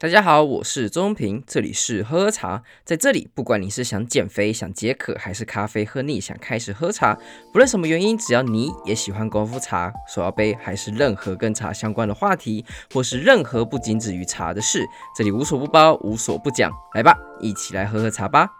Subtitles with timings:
[0.00, 2.62] 大家好，我是周平，这里是喝茶。
[2.84, 7.18] 在这里，不管你是想减肥、想解渴，还是咖啡喝腻想开始喝茶，
[7.52, 12.64] 不论什么原因，只要你也喜欢功夫茶、手摇杯，还是任何跟茶相关的话题，
[12.94, 16.70] 或是任何不仅止于茶的事，这里无所不包，无所不讲。
[16.94, 18.50] 来吧，一起来喝喝茶吧。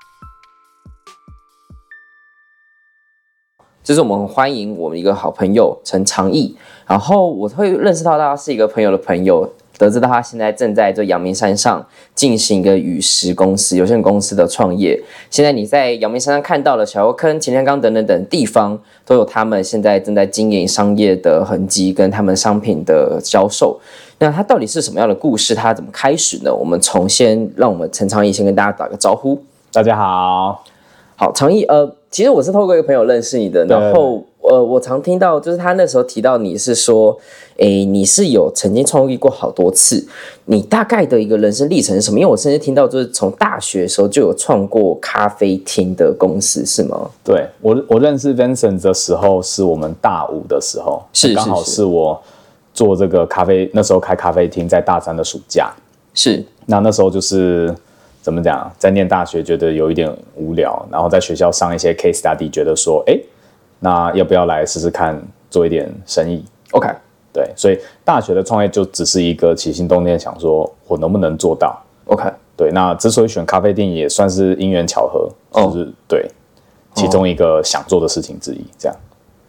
[3.84, 9.54] 这是我们欢迎我们一个好朋友陈长义，然后我会认识到他是一个朋友的朋友。
[9.78, 15.00] 得知到他现在正在这阳明山上进行一个与石公司有限公司的创业。
[15.30, 23.80] 现在你在阳明山上看到了小油坑、擎天岗等等等地方，都有他们现在正在经营商业的痕迹跟他们商品的销售。
[24.18, 25.54] 那他到底是什么样的故事？
[25.54, 26.52] 他怎么开始呢？
[26.52, 29.40] 我们从先让我们陈昌义先跟大家打个招呼。
[29.72, 30.64] 大家好，
[31.14, 34.24] 好，长义，呃，其实我是透过一个朋友认识你的，然后。
[34.48, 37.14] 呃，我常听到，就是他那时候提到你是说，
[37.58, 40.02] 诶，你是有曾经创业过好多次，
[40.46, 42.18] 你大概的一个人生历程是什么？
[42.18, 47.10] 因为我甚至听到，就是从大学的时候就有创过咖啡厅的公司，是吗？
[47.22, 52.18] 对，我我认识 Vincent 的时候，是我们大五的时候，是刚好是我
[52.72, 55.70] 做这个咖啡，那时候开咖啡厅在大三的暑假，
[56.14, 56.42] 是。
[56.64, 57.74] 那那时候就是
[58.22, 63.22] 怎么讲，在念大学觉得有一点无聊，然后在学校上一些 case study，觉得说，诶。
[63.80, 65.20] 那要不要来试试看
[65.50, 66.88] 做一点生意？OK，
[67.32, 72.70] 对，所以大学的创业就只是一个起心动念，想说我能不能做到？OK，对。
[72.72, 75.88] 那之所以选咖啡店，也算是因缘巧合，就是、oh.
[76.08, 76.30] 对
[76.94, 78.64] 其中一个想做的事情之一。
[78.76, 78.96] 这样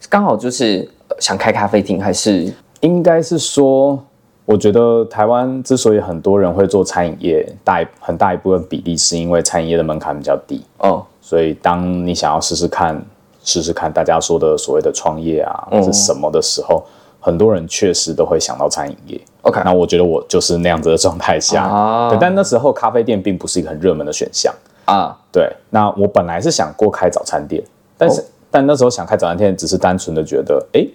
[0.08, 0.88] 刚好就是
[1.20, 4.02] 想开咖啡厅，还是应该是说，
[4.46, 11.02] 我觉得台湾之所以很多人会做餐饮业，大很大一部分比例是因为餐饮业的门槛比较低哦，oh.
[11.20, 13.04] 所以当你想要试试看。
[13.44, 16.84] 试试看，大家说的所谓的创业啊，嗯、是什么的时候，
[17.20, 19.22] 很多人确实都会想到餐饮业。
[19.42, 24.54] OK，那我觉得我就是那样子的状态下，啊、对，但那时候咖啡店并不是一个很热门的选项
[24.86, 25.18] 啊。
[25.32, 27.64] 对，那我本来是想过开早餐店，
[27.98, 30.86] 但是、哦、但那时候想开早餐店，只是单纯的觉得，哎，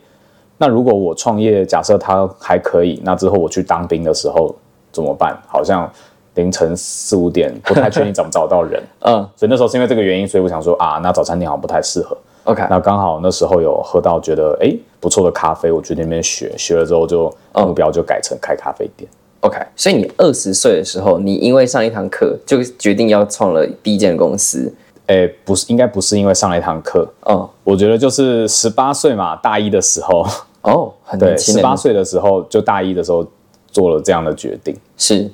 [0.59, 4.55] 那如果我创业，假设它还可以，那之后我去当兵的时候
[4.93, 5.37] 怎么办？
[5.47, 5.91] 好像。
[6.37, 8.83] 凌晨四五点，不太确定找不找到人。
[9.07, 12.19] 嗯，所以那时候是因为这个原因，所以我想说啊，那早餐店好像不太适合。
[12.45, 19.09] OK，那刚好那时候有喝到觉得哎不错的咖啡，我去那边学，学了之后就目标就改成开咖啡店。
[19.41, 24.73] OK，所以你二十岁的时候，你因为上一堂课就决定要创了第一间公司。
[25.07, 27.07] 哎，不是，应该不是因为上了一堂课。
[27.29, 30.27] 嗯，我觉得就是十八岁嘛，大一的时候。
[30.63, 31.53] 哦，很年轻。
[31.53, 33.27] 对，十八岁的时候就大一的时候
[33.71, 34.75] 做了这样的决定。
[34.97, 35.31] 是。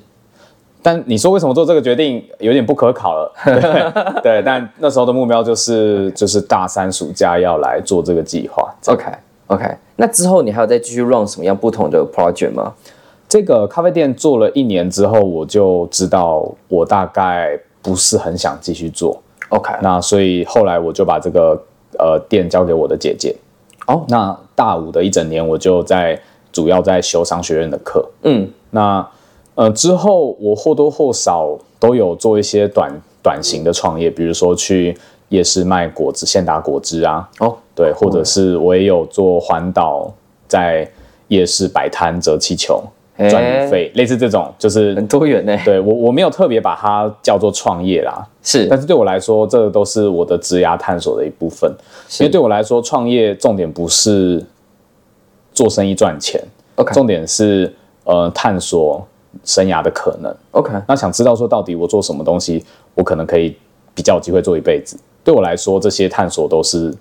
[0.83, 3.31] 但你说为什么做这个决定有点不可考了？
[3.45, 8.73] 对，对，但那时候的目标就是就是大三暑假要来做这个计划。
[8.87, 9.05] OK
[9.47, 9.65] OK，
[9.95, 12.73] 那之后你还有再继续 run 什么样不同的 project 吗？
[13.29, 19.21] 这个咖啡店做了一年之后，我就知道我大概不是很想继续做。
[19.49, 21.61] OK，那所以后来我就把这个
[21.99, 23.35] 呃店交给我的姐姐。
[23.85, 24.03] 哦，oh.
[24.07, 26.19] 那大五的一整年我就在
[26.51, 28.09] 主要在修商学院的课。
[28.23, 29.07] 嗯，那。
[29.55, 32.91] 呃，之后我或多或少都有做一些短
[33.21, 34.97] 短型的创业，比如说去
[35.29, 37.29] 夜市卖果汁、现打果汁啊。
[37.39, 40.11] 哦，对，或者是我也有做环岛，
[40.47, 40.89] 在
[41.27, 42.81] 夜市摆摊折气球
[43.29, 45.55] 赚旅费，类似这种，就是很多元呢。
[45.65, 51.69] 对，我我没有特别把它叫做创业啦，是，但是对我来说，这都是我的职涯探索的一部分。
[52.07, 54.43] 是因为对我来说，创业重点不是
[55.53, 56.41] 做生意赚钱
[56.75, 57.71] ，OK，重点是
[58.05, 59.05] 呃探索。
[59.43, 62.63] 生涯的可能，OK，那想知道说到底我做什么东西，
[62.95, 63.55] 我可能可以
[63.95, 64.97] 比较有机会做一辈子。
[65.23, 66.93] 对我来说，这些探索都是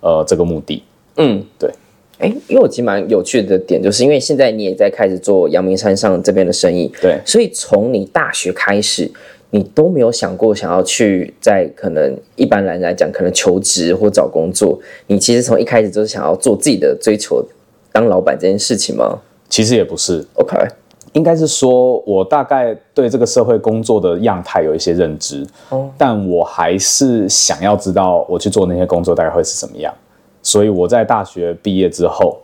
[0.00, 0.82] 呃这个目的。
[1.16, 1.70] 嗯，对。
[2.18, 7.20] 哎，因为我其实蛮有趣的点，就是因为现在你也在开始做阳明山上这边的生意，对。
[7.26, 9.10] 所以从你大学开始，
[9.50, 14.78] 你都没有想过想要去在可能一般人来讲可能求职或找工作，
[15.08, 17.44] 你其实从一开始就是想要做自己的追求，
[17.92, 19.20] 当老板这件事情吗？
[19.48, 20.56] 其实也不是，OK。
[21.14, 29.94] 应该是说，我大概对这个社会工作的样态有一些认知，哦，但我还是想要知道我去做那些工作大概会是什么样。
[30.42, 32.36] 所以我在大学毕业之后，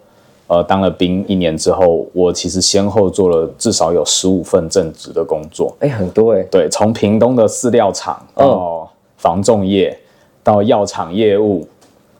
[0.46, 5.76] 呃，当了兵一年之后，我其实先后做了至少有十五份正职的工作。
[5.80, 6.42] 哎，很多哎。
[6.44, 9.98] 对，从屏东的饲料厂到房仲业，
[10.42, 11.66] 到药厂业务。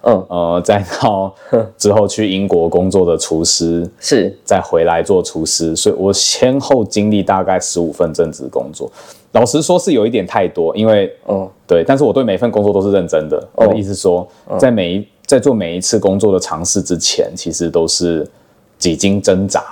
[0.03, 0.27] 嗯。
[0.29, 1.35] 呃，再到
[1.77, 8.91] 之后去英国工作的厨师是，再回来做厨师，所以我先后经历大概十五份正职工作。
[9.33, 11.49] 老实说是有一点太多，因为嗯。
[11.67, 13.49] 对，但是我对每份工作都是认真的。
[13.55, 14.27] 我的意思说，
[14.59, 18.29] 在每一在做每一次工作的尝试之前，其实都是
[18.77, 19.63] 几经挣扎。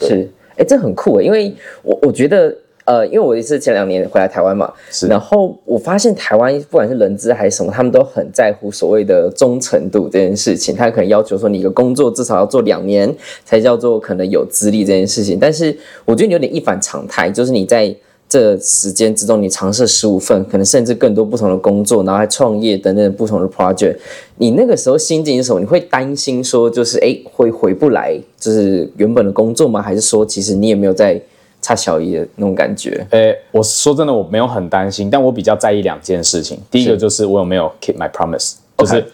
[0.00, 0.26] 是，
[0.56, 17.94] 哎，这很酷诶，因为我我觉得呃，因为我也是前两年回来台湾嘛，是，然后我发现台湾不管是人资还是什么，他们都很在乎所谓的忠诚度这件事情，他可能要求说你一个工作至少要做两年才叫做可能有资历这件事情，但是我觉得你有点一反常态，就是你在。
[18.28, 23.96] 这时间之中，你尝试十五份，可能甚至更多不同的工作，然后还创业等等不同的 project。
[24.38, 25.60] 你那个时候心境是什么？
[25.60, 29.80] 你会担心说，就是哎，会回不来，就是原本的工作吗？
[29.80, 31.22] 还是说，其实你也没有在
[31.66, 33.04] 差小一的那种感觉？
[33.10, 36.60] 哎，我说真的，我没有很担心，但我比较在意两件事情。
[36.70, 39.04] 第一个就是我有没有 keep my promise，就是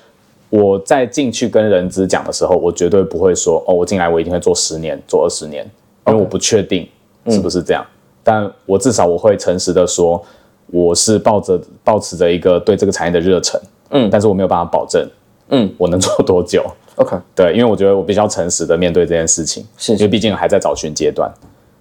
[0.51, 5.65] 我在进去跟人资讲的时候，我绝对不会说哦，我进来我一定会做十年，做二十年，
[6.09, 6.87] 因为我不确定
[7.29, 7.83] 是不是这样。
[8.23, 10.23] 但我至少我会诚实的说，
[10.67, 13.59] 我是抱着抱持着一个对这个产业的热忱，
[13.93, 15.09] 嗯，但是我没有办法保证，
[15.49, 16.63] 嗯， 我能做多久
[16.97, 21.33] ？OK，对，因为我觉得我比较诚实的面对这件事情，是，因为毕竟还在找寻阶段，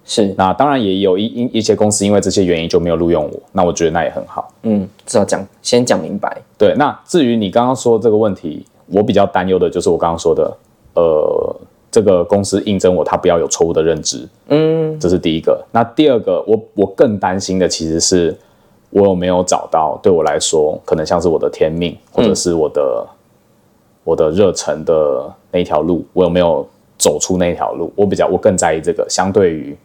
[0.04, 0.34] 是。
[0.36, 6.40] 那当然也有一一一些公司因为这些原因就没有录用我，那我觉得那也很好，嗯，至少讲先讲明白。
[6.58, 10.56] 对，那至于你刚刚说这个问题，我比较担忧的就是我刚刚说的，
[10.94, 11.56] 呃。
[11.92, 15.62] 这个公司应征我，他不要有错误的认知，嗯，这是第一个。
[15.72, 18.34] 那第二个，我我更担心的其实是
[18.88, 23.12] 我有没有找到对我来说可能像是我的天命，或者是我的、嗯、
[24.04, 26.66] 我的热忱的那条路，我有没有
[26.96, 27.92] 走出那条路？
[27.94, 29.76] 我比较我更在意这个，相对于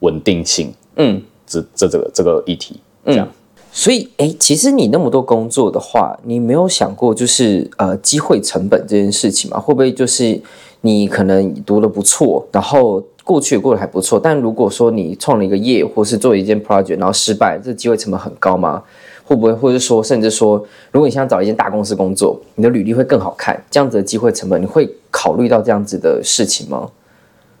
[0.00, 3.26] 稳定性，嗯，这这这个这个议题，这样。
[3.26, 3.34] 嗯、
[3.72, 9.58] 所以，哎，其实你那么多工作的话，你没有想过就是呃机会成本这件事情吗？
[9.58, 10.40] 会不会就是？
[10.82, 18.80] 你可能读的不错，然后过去也过得还不错，但如果说你创了一个业，或是做一件 project，然后失败，这机会成本很高吗？
[19.24, 26.88] 会不会，或者说，甚至说，如果你想找一间大公司工作，你的履历会更好看，这样子的机会成本，你会考虑到这样子的事情吗？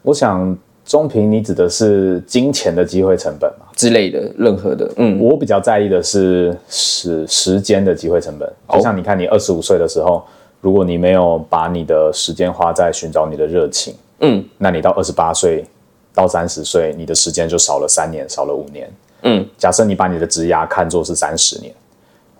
[0.02, 0.56] 我想，
[0.88, 3.66] 中平，你指的是金钱的机会成本吗？
[3.76, 10.24] 之类的，任何的，嗯，我比较在意的是时时间的机会成本，就像你看，你二十五岁的时候。
[10.60, 15.64] 如果你没有把你的时间花在寻找你的热情，嗯，那你到二十八岁
[16.12, 18.90] 到三十岁，你的时间就少了三年，少了五年，
[19.22, 19.46] 嗯。
[19.56, 21.72] 假设你把你的职涯看作是三十年，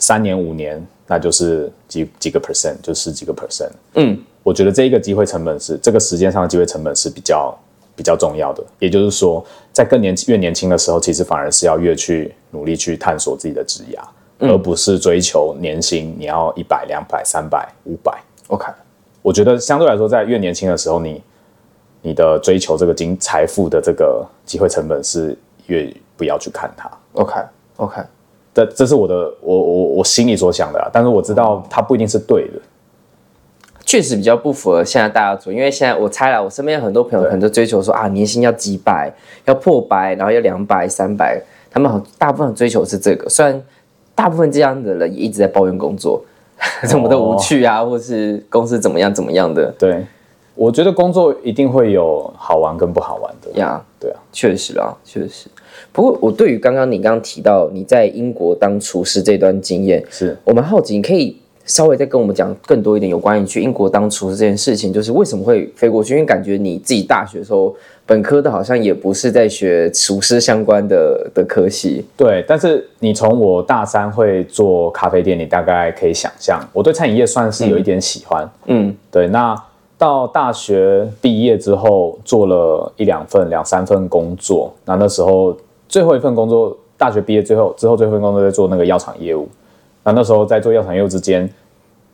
[0.01, 4.19] 三年五年，那就是几几个 percent，就十几个 percent，嗯。
[4.43, 7.57] 我觉得这一个机会成本是这个时间上的机会成本是比较
[7.99, 8.65] 比较重要的。
[8.79, 13.99] 也就是说，在更年越年轻的时候，其实反而是要越去努力去探索自己的职涯。
[14.41, 18.17] 而不是追求年薪，你要一百、两百、三百、五百。
[18.47, 18.67] OK，
[19.21, 21.21] 我觉得相对来说，在越年轻的时候，你
[22.03, 25.37] 你的追求这个金财富的这个机会成本是
[25.67, 26.89] 越不要去看它。
[27.15, 28.01] OK，OK，
[28.55, 32.61] 这这是我的我我我心里所想的啊，但是我知道它不一定是对的。
[33.89, 39.11] 确实比较不符合现在大家做，因为现在我猜了，我身边很多朋友可能都追求说啊，年薪要几百，
[39.47, 41.41] 要破百，然后要两百、三百，
[41.71, 43.63] 他们好大部分追求是这个，虽然。
[44.19, 46.21] 大部分这样的人也一直在抱怨工作，
[46.91, 49.73] 怎么的无趣啊，或是公司怎么样怎么样的。
[49.79, 50.05] 对，
[50.57, 53.81] 我觉得工作一定会有好玩跟不好玩的呀。
[53.81, 55.49] Yeah, 对啊，确实啊，确实。
[55.93, 66.15] 不过我对于刚刚你刚刚提到你在英国当厨师这段经验，是我蛮好奇，你可以稍微再跟我们讲更多一点有关于去英国当厨师这件事情，就是为什么会飞过去？
[66.15, 67.73] 因为感觉你自己大学的时候。
[68.09, 72.43] 本科的好像也不是在学厨师相关的的科系，对。
[72.49, 78.51] 但是你从我大三会做咖啡店，你大概可以想象，我对餐饮业算是有一点喜欢。
[78.65, 79.29] 嗯，对。
[79.29, 79.55] 那
[79.99, 84.73] 到大学毕业之后，做了一两份、两三份工作。
[84.87, 85.55] 那那时候
[85.87, 89.47] 最后一份工作，大学毕业最后之后最后一份工作在做那个药厂业务。
[90.09, 91.47] 那那时候在做药厂业务之间，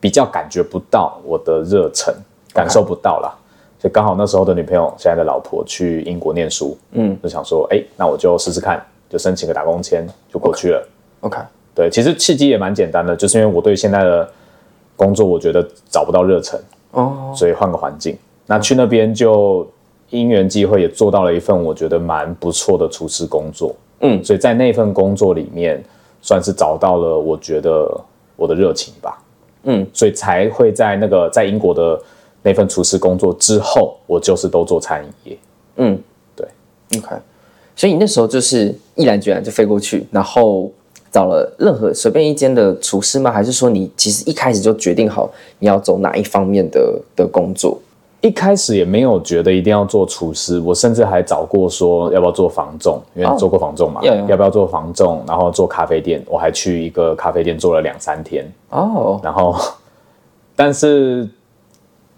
[0.00, 2.12] 比较感觉不到我的热忱，
[2.52, 3.32] 感受不到啦。
[3.78, 10.88] 就刚好那时候的女朋友，现在的老婆去英国念书，嗯，就想说，哎、欸，那我就试试看，就申请个打工签，就过去了。
[11.20, 11.44] OK，, okay.
[11.72, 14.28] 对，其实契机也蛮简单的，就是因为我对现在的
[14.96, 16.58] 工作，我觉得找不到热忱，
[16.90, 17.36] 哦，oh.
[17.36, 18.18] 所以换个环境。
[18.46, 19.64] 那去那边就
[20.10, 25.80] 因缘际会也做到了一份我觉得蛮不错的厨师工作，嗯，所以在那份工作里面，
[26.24, 28.00] 算是找到了我觉得
[28.34, 29.22] 我的热情吧，
[29.64, 32.00] 嗯，所以才会在那个在英国的。
[32.46, 35.38] 那份厨师工作之后，我就是都做餐饮业。
[35.76, 35.98] 嗯，
[36.36, 36.46] 对
[36.98, 37.16] ，OK。
[37.74, 38.66] 所以你那时候就是
[38.96, 40.70] 毅然决然就飞过去，然后
[41.10, 43.32] 找了任何随便一间的厨师吗？
[43.32, 47.80] 还是说你其实一开始就决定好你要走哪一方面的的工作？
[48.26, 58.50] 一开始也没有觉得一定要做厨师，我甚至还找过说要不要做房仲，因为做过房仲嘛，哦、要不要做房仲，然后做咖啡店，我还去一个咖啡店做了两三天。
[58.70, 59.54] 哦，然后
[60.56, 61.28] 但是。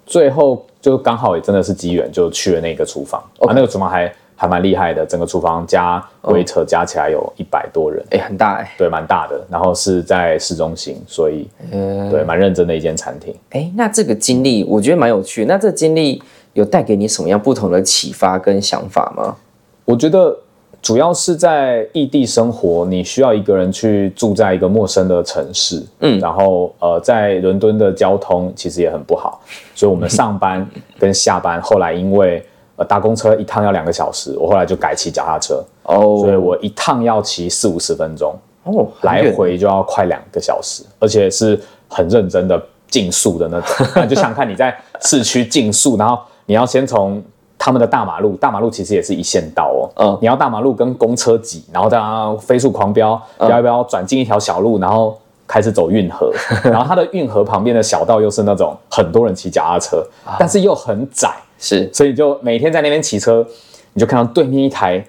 [0.08, 9.44] 最后就刚好也真的是机缘，就去了那个厨房.啊，那个厨房还还蛮厉害的，整个厨房加 waiter 加起来有一百多人，哎、欸，很大哎、欸，对，蛮大的。
[9.50, 13.34] 然后是在市中心，所以、嗯、对，蛮认真的一间餐厅。
[13.50, 15.46] 哎、欸，那这个经历我觉得蛮有趣。
[15.46, 19.36] 那这个经历有带给你什么样不同的启发跟想法吗？
[19.84, 20.36] 我觉得。
[20.82, 29.40] 主要是在异地生活，你需要一个人去住在一个陌生的城市，嗯，然后呃，在伦敦的交通其实也很不好，
[29.74, 30.64] 所以我们上班
[30.96, 32.44] 跟下班后来因为
[32.76, 47.22] 呃搭公车一趟要两个小时，我后来就改骑脚踏车，哦，所以我一趟要骑四五十分钟，哦，来回就要快两个小时，而且是很认真的竞速的那种， 就想看你在市区竞速，然后你要先从。
[47.58, 49.88] 他们的大马路，大马路其实也是一线道哦。
[49.96, 56.30] 嗯，你要大马路跟公车挤，然后这样飞速狂飙，要不要转进一条小路，然后开始走运河，
[56.62, 60.04] 然后它的运河旁边的小道又是那种很多人骑脚踏车，
[60.38, 63.46] 但是又很窄，是，所以就每天在那边骑车，
[63.92, 65.04] 你就看到对面一台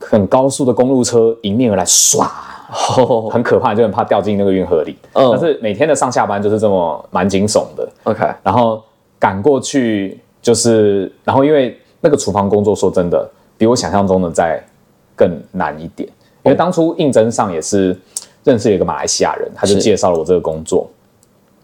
[0.00, 2.26] 很高速的公路车迎面而来，唰，
[3.30, 4.96] 很可怕，就很怕掉进那个运河里。
[5.12, 7.88] 嗯，但是每天的上下班就是这么蛮惊悚的。
[8.04, 8.82] OK，然后
[9.18, 10.18] 赶过去。
[10.44, 14.62] 就是，然后因为那个厨房工作，说真的，比我想象中的再
[15.16, 16.06] 更难一点。
[16.42, 17.98] 因为当初应征上也是
[18.44, 20.86] 认识一个马来西亚人，他就介绍了我这个工作。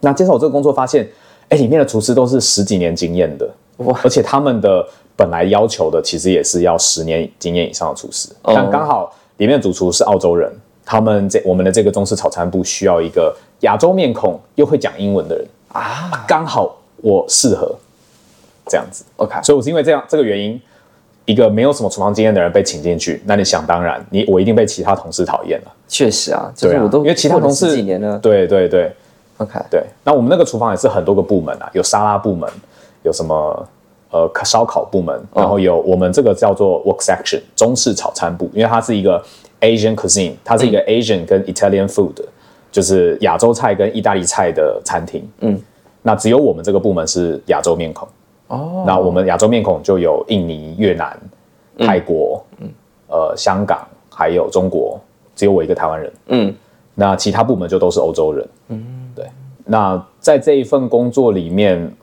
[0.01, 1.07] 那介绍我这个工作，发现，
[1.51, 3.51] 哎，里面的厨师都是十几年经验的，哇！
[4.03, 8.29] 而且他们的本来要求的其实也是要十年经验以上的厨师。
[8.43, 10.53] 但刚好里面的主厨是澳洲人，
[10.85, 17.75] 他们这我们的这个中式炒餐部需要一个亚洲面孔又会讲英文的人啊，刚好我适合。
[18.67, 20.61] 这样子，OK，所以我是因为这样这个原因，
[21.25, 25.73] 一个没有什么厨房经验的人被请进去，那你想当然，你我一定被其他同事讨厌了。
[25.89, 28.93] 确实啊，就是我都因为其他同事几年了，对对对
[29.39, 29.83] ，OK，对。
[30.05, 32.49] 那我们那个厨房也是很多个部门啊，有沙拉部门，
[33.03, 33.69] 有什么
[34.11, 39.23] 呃烧烤部门，然后有我们这个叫做 Work Section 中式炒餐部，因为它是一个
[39.61, 42.15] Asian cuisine，它是一个 Asian 跟 Italian food，
[42.71, 45.29] 就是亚洲菜跟意大利菜的餐厅。
[45.41, 45.61] 嗯，
[46.03, 48.09] 那只有我们这个部门是亚洲面孔。
[48.49, 51.17] 哦，那我们亚洲面孔就有印尼、越南、
[51.79, 52.69] 泰国，嗯，
[53.07, 55.01] 呃，香港，还有中国，
[55.37, 56.55] 只有我一个台湾人，嗯，
[56.97, 59.25] 那其他部门就都是欧洲人，嗯，对。
[59.65, 61.95] 那在这一份工作里面，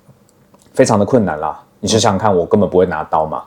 [0.77, 1.59] 非常的困难啦。
[1.79, 3.41] 你就想想看，我根本不会拿刀嘛，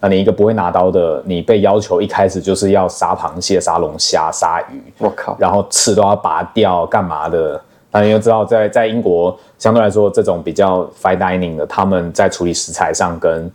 [0.00, 7.60] 那你一个不会拿刀的，你被要求一开始就是要杀螃蟹、杀龙虾、杀鱼，我靠，然后刺都要拔掉，干嘛的？
[7.92, 13.52] 那你又知道在，在在英国相对来说，这种比较 fine dining 的，他们在处理食材上跟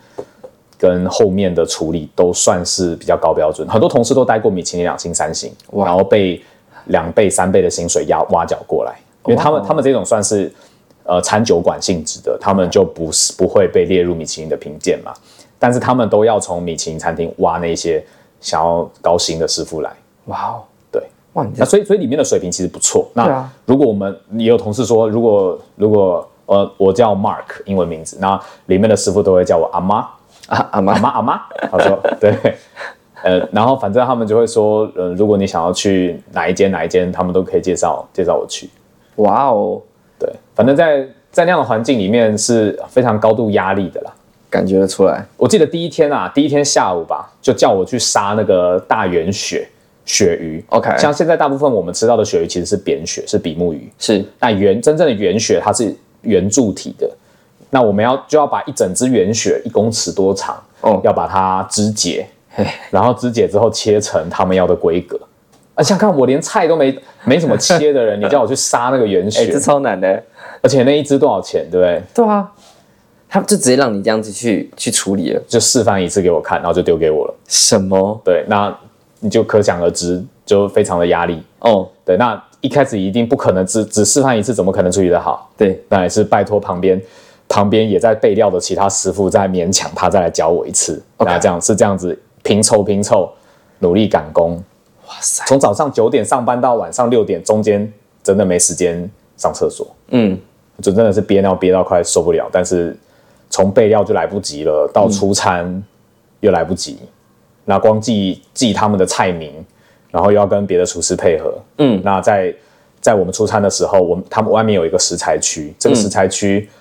[0.78, 3.68] 跟后面的处理都算是比较高标准。
[3.68, 6.42] 很多同事都待过米其林两星、三星，然后被
[6.86, 8.94] 两倍、三倍的薪水压挖角过来，
[9.26, 10.52] 因为他们他们这种算是
[11.12, 15.12] 呃餐酒馆性质的，他们就不是不会被列入米其林的评鉴嘛。
[15.60, 18.02] 但是他们都要从米其林餐厅挖那些
[18.40, 19.92] 想要高薪的师傅来。
[20.26, 20.64] 哇哦！
[21.34, 23.08] 哇，那所以所以里面的水平其实不错。
[23.14, 30.00] 那如果我们也有同事说，如果如果呃我叫 Mark 英文名字，那里面的师傅都会叫我阿妈
[30.48, 31.42] 啊阿妈阿妈阿妈。
[31.72, 32.36] 他 说对，
[33.24, 38.70] 呃，然后反正他们就会说，呃，如果你想要去哪一间哪一间，他们都可以介绍介绍我去。
[39.16, 39.82] 哇哦，
[40.22, 44.14] 对，反正在在那样的环境里面是非常高度压力的啦，
[44.52, 45.26] 感觉得出来。
[45.36, 49.68] 我记得第一天啊，第一天下午吧，就叫我去杀那个大圆鳕。
[50.04, 54.26] 鳕鱼，OK，像现在大部分我们吃到的鳕鱼其实是扁鳕，是比目鱼，是。
[54.40, 57.10] 那圆真正的圆鳕它是圆柱体的，
[57.70, 62.28] 那我们要就要把一整只圆鳕一公尺多长，哦，要把它肢解，
[62.90, 65.18] 然后肢解之后切成他们要的规格。
[65.76, 70.24] 啊，像看我连菜都没没怎么切的人， 你叫我去杀那个圆鳕，哎，这超难的。
[70.62, 72.02] 而且那一只多少钱，对不对？
[72.14, 72.52] 对啊，
[73.30, 77.34] 他就直接让你这样子去去处理了，就示范一次给我看，然后就丢给我了。
[77.48, 78.22] 什么？
[78.24, 78.76] 对，那。
[79.24, 81.88] 你就可想而知，就非常的压力哦。
[82.04, 85.48] 对，那一开始一定不可能只只示范一次，怎么可能处理得好？
[85.56, 87.00] 对，那也是拜托旁边
[87.48, 91.00] 旁边也在备料的其他师傅在勉强他再来教我一次。
[91.20, 93.32] 那这样是这样子拼凑拼凑，
[93.78, 94.60] 努力赶工。
[95.12, 95.44] 哇塞！
[95.46, 97.92] 从早上九点上班到晚上六点，中间
[98.24, 99.88] 真的没时间上厕所。
[100.10, 100.40] 嗯，
[100.82, 102.50] 就真的是憋尿憋到快受不了。
[102.52, 102.98] 但是
[103.50, 105.84] 从备料就来不及了，到出餐
[106.40, 106.98] 又来不及。
[107.02, 107.08] 嗯
[107.64, 109.54] 那光记记他们的菜名，
[110.10, 111.54] 然后又要跟别的厨师配合。
[111.78, 112.54] 嗯，那在
[113.00, 116.74] 在我们出餐的时候，我们他们外面有一个食材区，这个食材区、嗯、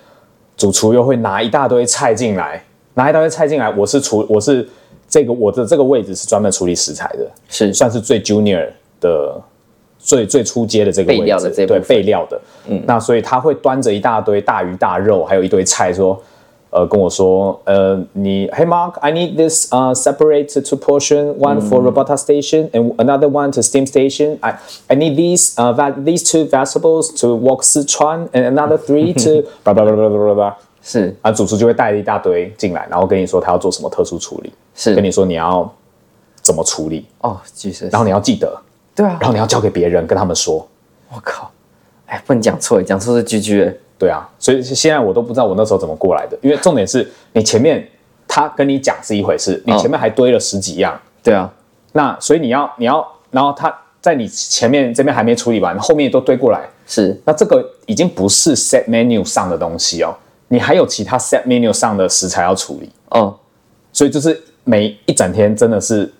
[0.57, 2.63] 主厨又会拿一大堆菜进来，
[2.95, 3.69] 拿一大堆菜进来。
[3.69, 4.67] 我是厨，我是
[5.11, 8.67] 这个我的这个位置是专门处理食材的，是算是最 junior
[8.99, 9.39] 的
[9.99, 12.41] 最最初阶的这个位置，对备料的。
[12.67, 16.19] 嗯，那所以他会端着一大堆大鱼大肉，还有一堆菜说。
[16.73, 23.85] 呃跟我说，呃你，Hey Mark，I need this 呃、uh, separate to portion，one for Robota station and another one to steam
[23.85, 24.37] station。
[24.39, 29.43] I I need these 呃、uh, these two vegetables to walk Sichuan and another three to。
[30.81, 31.15] 是。
[31.21, 34.95] 啊，主厨就会带一大堆进来，然后跟你说他要做什么特殊处理，是。
[34.95, 35.71] 跟你说你要
[36.41, 38.59] 怎么处理哦，其实，然后你要记得，
[38.95, 40.67] 对啊，然后你要交给别人跟他们说。
[41.13, 41.51] 我靠，
[42.05, 43.73] 哎，不能讲错，讲错是 GG。
[43.97, 47.87] 对啊，所以现在我都不知道我那时候怎么过来的，因为重点是你前面
[48.27, 51.47] 他跟你讲是一回事，你前面还堆了十几样，对啊，
[51.91, 53.71] 那所以你要你要，然后他
[54.01, 60.15] 在你前面这边还没处理完，后面都堆过来，是，那这个已经不是 set menu 上的东西哦，
[60.51, 63.33] 你还有其他 set menu 上的食材要处理，哦，
[63.93, 66.11] 所以就是每一整天真的是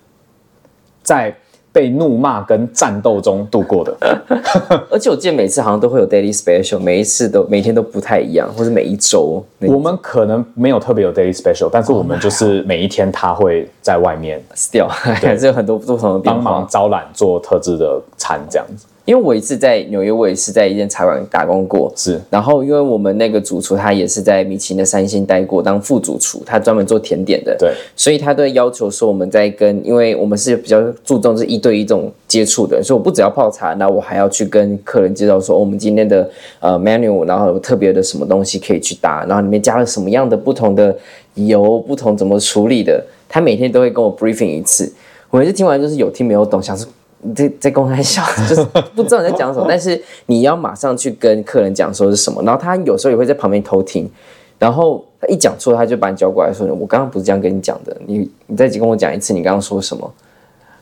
[1.03, 1.35] 在。
[1.73, 3.95] 被怒骂跟战斗中度过的，
[4.91, 9.41] 而且我记得每次好像都会有 daily special，每一次都每天都不太一样，或者每一周。
[9.59, 18.85] 我们可能没有特别有 daily special，但是我们就是每一天他会在外面 still， 还是有很多不同的帮忙招揽做特制的餐这样子。
[19.05, 22.21] 因为我一次在纽约，我也是在一间茶馆打工过，是。
[22.29, 27.73] 然后因为我们那个主厨他也是在米其林的三星待过，当副主厨，他专门做甜点的，对。
[27.95, 36.29] 所以他都要求说我们在跟，因为我们是比较注重是一对一这种接触的，所以我不只要泡茶，那我还要去跟客人介绍说，哦，我们今天的
[36.59, 40.95] 呃 menu，然后有特别的什么东西可以去搭，然后里面加了什么样的不同的
[41.33, 44.93] 油，不同怎么处理的，他每天都会跟我 briefing 一次。
[45.31, 46.87] 我每次听完就是有听没有懂，想说。
[47.21, 48.63] 你在在公开笑， 就是
[48.95, 54.09] 不知道你在讲什么，但是你要马上去跟客人讲说是什么，然后他有时候也会在旁边偷听，
[54.57, 60.11] 然后他一讲错，他就把你叫过来说：“我刚刚不是这样跟你讲的，你你再跟我讲一次，你刚刚说什么？”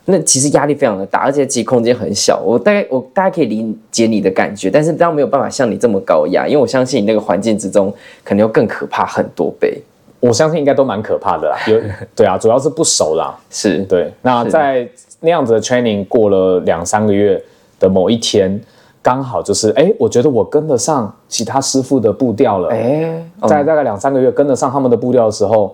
[0.05, 2.41] 那其实压力非常的大，而且其实空间很小。
[2.43, 7.93] 我大概我大概可以理解你的感觉，但是当然没有办法像你这么高压，因为我相信你那个环境之中
[8.23, 9.79] 可能要更可怕很多倍。
[10.19, 11.79] 我相信应该都蛮可怕的啦，有
[12.15, 14.13] 对啊，主要是不熟啦，是对。
[14.21, 14.87] 那在
[15.21, 17.41] 那样子的 training 过了两三个月
[17.79, 18.59] 的某一天，
[19.01, 22.69] 刚好就是哎，我觉得我跟得上其他师傅的步调了。
[22.69, 25.73] 哎，在大概两三个月跟得上他们的步调的时候，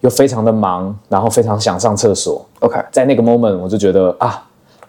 [0.00, 2.44] 又非常的忙，然后非常想上厕所。
[2.60, 4.42] OK，在那个 moment 我就觉得啊，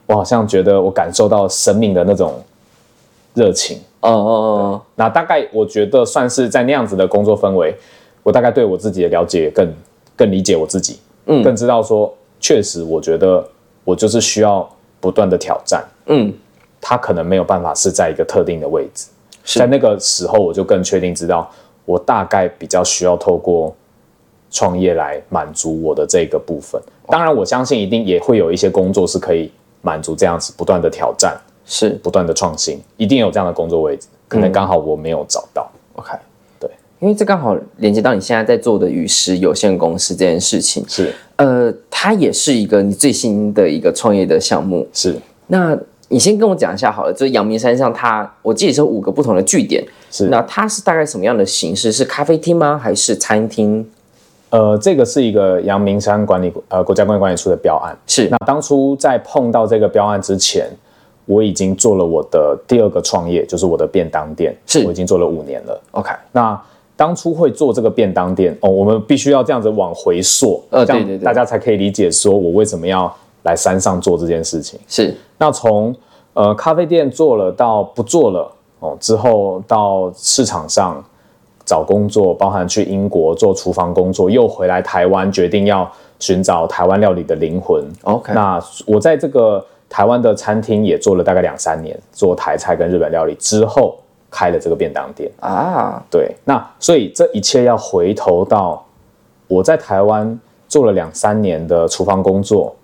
[0.06, 2.34] 我好像觉得我感受到生命的那种
[3.34, 3.78] 热情。
[3.99, 7.73] 哦哦哦，那大概我觉得算是在那样子的工作氛围，
[8.23, 9.71] 我大概对我自己的了解更
[10.15, 13.47] 更理解我自己，嗯，更知道说，确实我觉得。
[13.86, 14.65] 我就是需要
[15.01, 16.33] 不断的挑战，嗯，
[16.79, 19.09] 他可能没有办法是在一个特定的位置，
[19.43, 21.51] 在那个时候我就更确定知道，
[21.83, 23.75] 我大概比较需要透过
[24.49, 26.81] 创业来满足我的这个部分。
[27.07, 35.69] 当然，我相信一定也会有一些工作是可以满足这样子不断的挑战，是不断的创新，一定有这样的工作位置，可能刚好我没有找到。
[35.95, 36.13] OK。
[37.04, 45.13] 因为这刚好连接到你现在在做的雨石有限公司这件事情，是，呃，它也是一个你最新的一个创业的项目，是。
[45.48, 50.30] 那你先跟我讲一下好了，就是阳明山上它，我记得是五个不同的据点，是。
[50.30, 51.92] 那它是大概什么样的形式？
[51.92, 52.80] 是咖啡厅吗？
[52.82, 53.86] 还是餐厅？
[54.52, 58.30] 呃，这个是一个阳明山管理呃国家公园管理处的标案，是。
[58.30, 60.70] 那当初在碰到这个标案之前，
[61.26, 64.86] 我已经做了我的第二个创业，就是我的便当店，是。
[64.86, 65.82] 我已经做了五年了。
[65.92, 66.58] OK，那。
[66.95, 73.12] 当初会做这个便当店哦，我们必须要这样子往回溯，呃，对对对，大家才可以理解说我为什么要
[73.43, 74.79] 来山上做这件事情。
[74.88, 75.93] 是，那从
[76.34, 81.03] 呃咖啡店做了到不做了哦，之后到市场上
[81.65, 87.84] 找工作，包含去英国做厨房工作，又回来台湾，决定要寻找台湾料理的灵魂。
[88.03, 93.97] OK，那我在这个台湾的餐厅也做了大概两三年，做台菜跟日本料理之后。
[94.34, 98.84] 开了这个便当店啊，对，那所以这一切要回头到
[99.48, 102.76] 我在台湾做了两三年的厨房工作，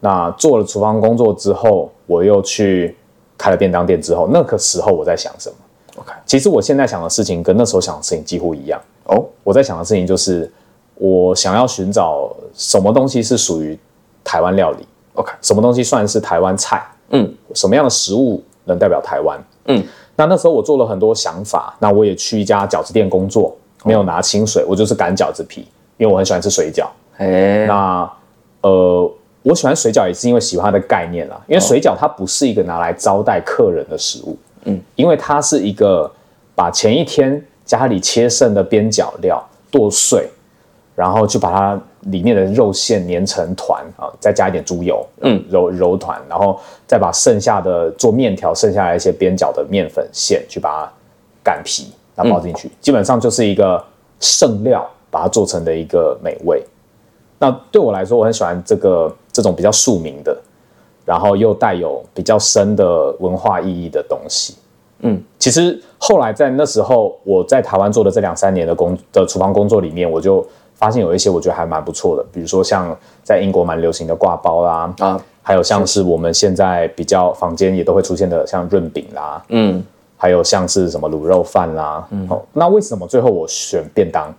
[0.00, 2.96] 那做了厨房工作之后，我又去
[3.38, 5.54] 开了便当店之后，那个时候我在想什么
[5.98, 9.24] ？OK，其实我现在想的事情跟那时候想的事情几乎一样哦。
[9.44, 10.50] 我在想的事情就是
[10.96, 13.78] 我想要寻找什么东西是属于
[14.24, 16.84] 台湾料理，OK，什么东西算是台湾菜？
[17.10, 19.38] 嗯，什么样的食物能代表台湾？
[19.66, 19.84] 嗯。
[20.16, 26.86] 那那时候我做了很多想法，那我也去一家饺子店工作，没有拿薪水，我就是擀饺子皮，因为我很喜欢吃水饺。
[27.18, 28.10] 哎，那
[28.62, 36.10] 呃，我喜欢水饺也是因为喜欢它的概念啦，因为水饺它不是一个拿来招待客人的食物，嗯，因为它是一个
[36.54, 40.28] 把前一天家里切剩的边角料剁碎。
[40.96, 41.78] 然后就把它
[42.10, 50.92] 里面的肉馅粘成团啊，再加一点猪油，嗯，揉揉团，然后再把剩下的做面条剩下来一些边角的面粉馅去把它
[51.42, 53.82] 擀皮，然后包进去，嗯，基本上就是一个
[54.20, 56.62] 剩料，把它做成的一个美味。
[57.38, 60.36] 那对我来说，我很喜欢这个这种比较庶民的，
[61.04, 64.56] 然后又带有比较深的文化意义的东西。
[65.00, 70.44] 嗯，其实后来在那时候我在台湾做的这两三年的工的厨房工作里面，我就
[70.76, 79.84] 发现有一些我觉得还蛮不错的，比如说像在英国蛮流行的挂包啦，啊，还有像是我们现在比较房间也都会出现的像润饼啦，嗯，
[80.16, 84.32] 还有像是什么卤肉饭啦，嗯，哦，那为什么最后我选便当？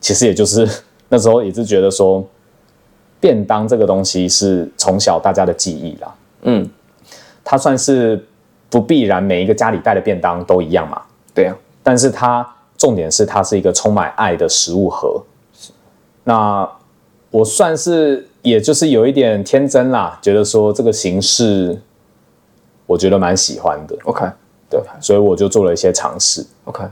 [0.00, 0.68] 其实也就是
[1.08, 2.24] 那时候也是觉得说。
[3.22, 6.68] 便当这个东西是从小大家的记忆啦，嗯，
[7.44, 8.20] 它算是
[8.68, 11.00] 不必然每一个家里带的便当都一样嘛，
[11.32, 12.44] 对啊，但是它
[12.76, 15.22] 重点是它是一个充满爱的食物盒，是，
[16.24, 16.68] 那
[17.30, 21.80] 我算是也就是有一点天真啦，觉得说这个形式
[22.86, 24.26] 我觉得蛮喜欢的，OK，
[24.68, 24.84] 对，okay.
[25.00, 26.84] 所以我就做了一些尝试，OK，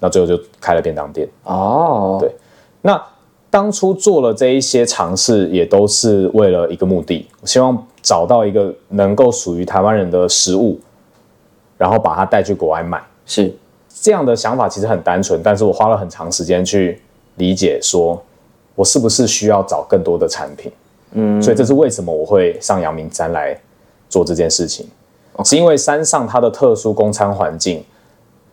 [0.00, 2.34] 那最后就开了便当店，哦，对，
[2.82, 3.02] 那。
[3.50, 10.76] 当初做了这一些尝试，也都是为了一个目的，我希望找到一个能够属于台湾人的食物，
[11.78, 13.00] 然后把它带去国外卖。
[13.24, 13.56] 是
[13.88, 17.00] 这样的想法，其实很单纯，但是我花了很长时间去
[17.36, 18.20] 理解，说
[18.74, 20.72] 我是不是需要找更多的产品。
[21.12, 23.56] 嗯，所以这是为什么我会上阳明山来
[24.08, 24.86] 做这件事情.
[25.44, 27.84] 是因为山上它的特殊供餐环境，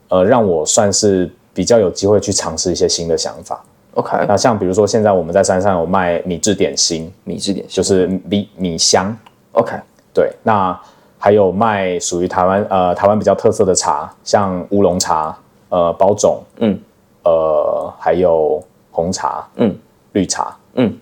[0.09, 3.63] 呃，让我算是比较有机会去尝试一些新的想法。
[3.93, 9.15] OK，那像比如说现在我们在山上有卖米制点心，米制点心就是米米香。
[9.51, 9.75] OK，
[10.13, 10.79] 对，那
[11.17, 15.37] 还有卖属于台湾呃台湾比较特色的茶，像乌龙茶、
[15.69, 16.79] 呃包种，嗯，
[17.23, 19.77] 呃还有红茶，嗯，
[20.13, 20.97] 绿茶，嗯，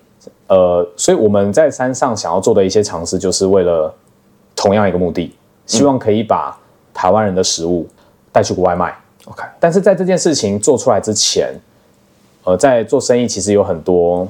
[0.47, 3.93] 呃，所以我们在山上想要做的一些尝试，就是为了
[4.55, 6.57] 同样一个目的，希望可以把
[6.93, 7.87] 台湾人的食物
[8.31, 8.95] 带去国外卖。
[9.25, 11.53] OK，但是在这件事情做出来之前。
[12.45, 14.27] 呃，在做生意其实有很多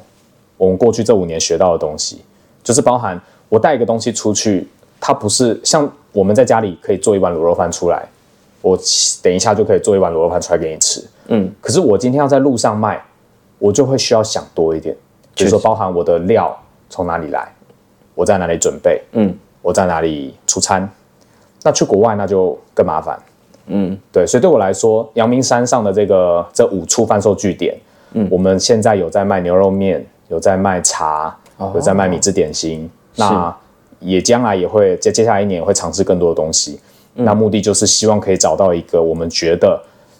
[0.57, 2.19] 我们过去这五年学到的东西，
[2.63, 4.67] 就是包含我带一个东西出去，
[4.99, 8.03] 它不是像我们在家里可以做一碗卤肉饭出来，
[8.61, 8.77] 我
[9.21, 11.07] 等一下就可以做一碗卤肉饭出来给你吃。
[11.27, 13.01] 嗯，可是我今天要在路上卖，
[13.59, 14.95] 我就会需要想多一点，
[15.35, 16.57] 比如说包含我的料
[16.89, 17.53] 从哪里来，
[18.15, 20.89] 我在哪里准备，嗯，我在哪里出餐，
[21.63, 23.19] 那去国外那就更麻烦。
[23.67, 27.77] 嗯，对，所以对我来说，阳明山上的这个这五处贩售据点。
[28.13, 32.89] 嗯，我们现在有在卖牛肉面，有在卖茶，哦、有在卖米制点心。
[33.15, 33.55] 那
[33.99, 36.79] 也将来也会接接下来一年会尝试更多的东西。
[37.13, 39.79] 嗯、那目的就是希望可以找到一个我们觉得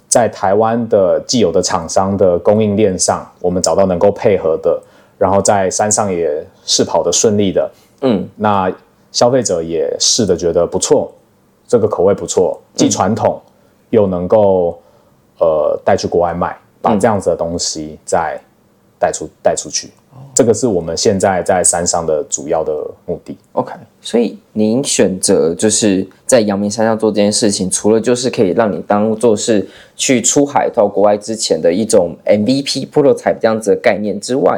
[0.10, 4.82] 在台湾的既有的厂商的供应链上，我们找到能够配合的，
[5.18, 7.72] 然后在山上也试跑的顺利的。
[8.02, 8.70] 嗯，那
[9.14, 11.10] 消费者也试的觉得不错，
[11.66, 13.40] 这个口味不错，既传统
[13.92, 14.78] 又能够
[15.38, 16.58] 呃带去国外卖。
[16.82, 18.40] 把这样子的东西再
[18.98, 19.92] 带出带出去，
[20.40, 22.72] 这个是我们现在在山上的主要的
[23.06, 23.38] 目的。
[23.52, 34.58] OK，所以您选择就是在阳明山上做这件事情，除了就是可以让你当做是去出海到国外之前的一种 MVP prototype 这样子的概念之外，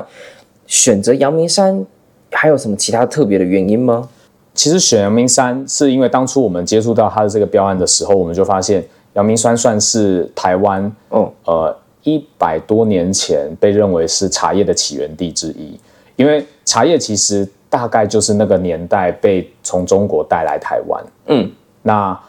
[0.67, 1.83] 选择阳明山
[2.29, 4.07] 还有什么其他特别的原因吗？
[4.53, 11.75] 其实选阳明山是因为当初我们接触到它的这个标案的时候，我们就发现阳明山算是台湾，嗯，呃。
[12.03, 15.79] 一百多年前被认为是茶叶的起源地之一，
[16.15, 21.03] 因为茶叶其实大概就是那个年代被从中国带来台湾。
[21.27, 21.51] 嗯，
[21.83, 22.19] 那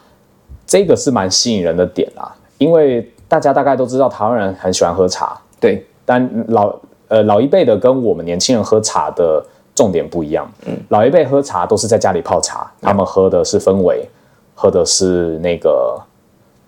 [0.67, 6.75] 这个是蛮吸引人的点啦，因为大家大概都知道台湾人很喜欢喝茶，对，但老
[7.09, 9.43] 呃老一辈的跟我们年轻人喝茶的
[9.75, 10.47] 重点不一样。
[10.67, 14.07] 嗯，老一辈喝茶都是在家里泡茶，他们喝的是氛围，
[14.55, 16.01] 喝的是那个。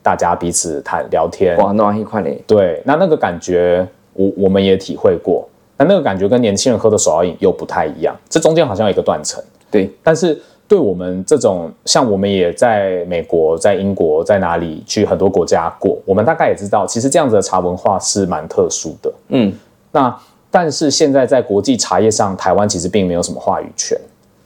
[0.05, 2.39] 大家彼此谈聊天，哇，那一块嘞。
[2.47, 5.49] 对，那那个感觉，我我们也体会过。
[5.79, 9.43] 那那个感觉跟年轻人喝的手摇饮又不太一样，这中间好像有一个断层。
[9.71, 10.39] 对，但是
[10.69, 19.11] 对我们这种，像我们也在美国、在英国、在哪里去很多国家过，我们大概也知道，其实这样子的茶文化是蛮特殊的。
[19.29, 19.51] 嗯，
[19.91, 20.15] 那
[20.51, 23.99] 但是现在在国际茶叶上，台湾其实并没有什么话语权。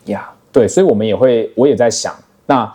[0.04, 2.14] 呀.对，所以我们也会，我也在想，
[2.46, 2.72] 那。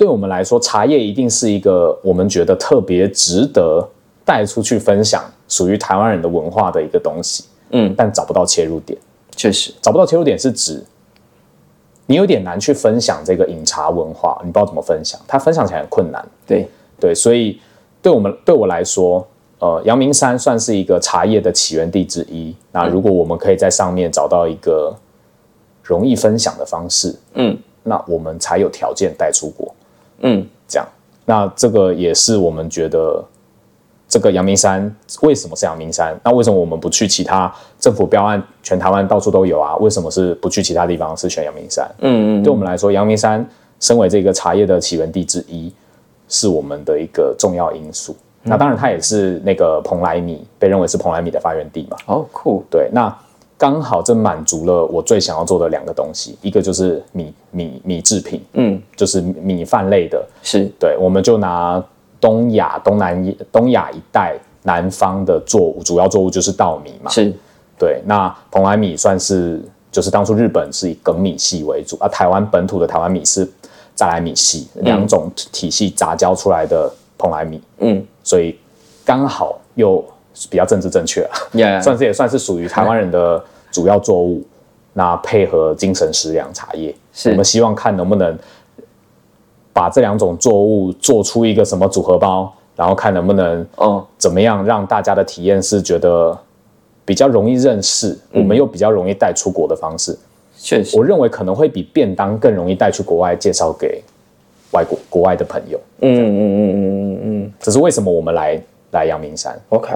[0.00, 3.86] 对我们来说，茶叶一定是一个我们觉得特别值得
[4.24, 7.44] 带出去分享，属于台湾人的文化的一个东西。
[7.72, 8.98] 嗯，但找不到切入点，
[9.36, 10.82] 确实找不到切入点是指
[12.06, 16.26] 你有点难去分享这个饮茶文化，你不知道怎么分享，它分享起来很困难。
[16.46, 16.66] 对
[16.98, 17.60] 对，所以
[18.00, 19.22] 对我们对我来说，
[19.58, 22.56] 呃，阳明山算是一个茶叶的起源地之一。
[22.72, 24.96] 那如果我们可以在上面找到一个
[25.82, 29.70] 容易分享的方式，嗯，那我们才有条件带出国。
[30.20, 30.86] 嗯，这样，
[31.24, 33.24] 那这个也是我们觉得
[34.08, 36.18] 这个阳明山为什么是阳明山？
[36.24, 38.42] 那为什么我们不去其他政府标案？
[38.62, 41.16] 全台湾到处都有啊，为什么是不去其他地方？
[41.16, 41.88] 是选阳明山？
[42.00, 45.72] 嗯嗯，对我们来说，阳明山身为这个茶叶的起源地之一，
[46.28, 48.16] 是我们的一个重要因素。
[48.42, 51.96] 嗯、那当然，它也是那个蓬莱米被认为是蓬莱米的发源地嘛。
[52.06, 52.64] 哦，酷。
[52.70, 53.14] 对，那
[53.60, 60.26] 刚好这满足了我最想要做的两个东西，一个就是米米米制品，嗯，就是米饭类的。
[60.42, 61.84] 是对，我们就拿。
[62.22, 67.10] 东亚、东南、东亚一带南方的作物，主要作物就是稻米嘛。
[67.10, 67.32] 是，
[67.78, 68.02] 对。
[68.04, 69.58] 那蓬莱米算是，
[69.90, 73.50] 就是当初日本是以粳米系为主，而台湾本土的台湾米是
[73.94, 77.58] 在来米系，两种体系杂交出来的蓬莱米。
[77.78, 78.54] 嗯，所以
[79.02, 80.04] 刚好又
[80.48, 81.82] 比较政治正确啊，Yeah.
[81.82, 84.42] 算是也算是属于台湾人的主要作物。
[84.92, 88.38] 那配合精神食粮茶叶，是我们希望看能不能。
[89.72, 96.36] 把这两种作物做出一个什么组合包，然后看能不能，嗯，怎么样让大家的体验是觉得
[97.04, 100.18] 比较容易认识，嗯、我们又比较容易带出国的方式。
[100.58, 104.02] 确实，我认为可能会比便当更容易带去国外介绍给
[104.72, 105.80] 外国国外的朋友。
[106.00, 109.94] 嗯嗯嗯嗯嗯嗯，这是为什么我们来来阳明山？OK。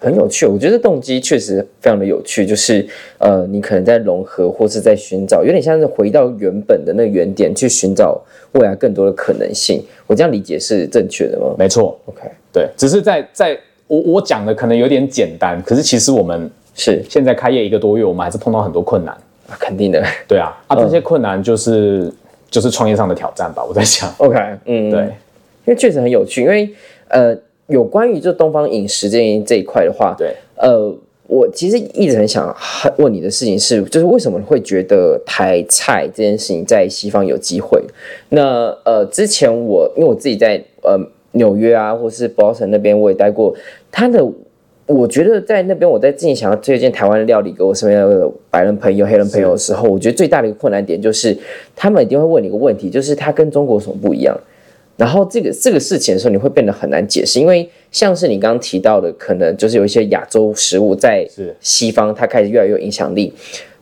[0.00, 2.86] 很有趣，我觉得动机确实非常的有趣，就是
[3.18, 8.18] 呃，你可能在融合或是在寻找，有点像是回到原本的那个原点去寻找
[8.52, 9.84] 未来更多的可能性。
[10.06, 11.54] 我这样理解是正确的吗？
[11.58, 17.04] 没错，OK，对，只是在在我我讲的可能有点简单，可是其实我们是。
[17.06, 19.14] 现在开业一个多月，我们还是碰到很多困难，
[19.48, 22.12] 啊、肯定的，对啊，啊，这些困难就是、嗯、
[22.50, 26.70] 就是创业上的挑战吧，我在想，OK，嗯，对，因为确实很有趣，因为
[27.08, 27.36] 呃。
[27.70, 30.92] 有关于这东方饮食这一这一块的话，对，呃，
[31.26, 32.54] 我其实一直很想
[32.98, 37.80] 问你的事情是，就是为什么会觉得台菜这件事情在西方有机会？
[38.30, 40.98] 那呃，之前我因为我自己在呃
[41.32, 43.54] 纽约啊，或是 Boston 那边我也待过，
[43.92, 44.26] 他的
[44.86, 51.36] 我觉得在那边我在自己想要推荐台湾料理给我身边的白人朋友、黑人朋友的时候，我觉得最大的一个困难点就是
[51.76, 54.36] 他们一定会问你一个问题，就是它跟中国有什么不一样？
[55.00, 61.26] 然后这个这个事情的时候，你会变得很难解释，因为像是你刚刚提到的，可能就是有一些亚洲食物在
[61.58, 63.32] 西方它开始越来越有影响力。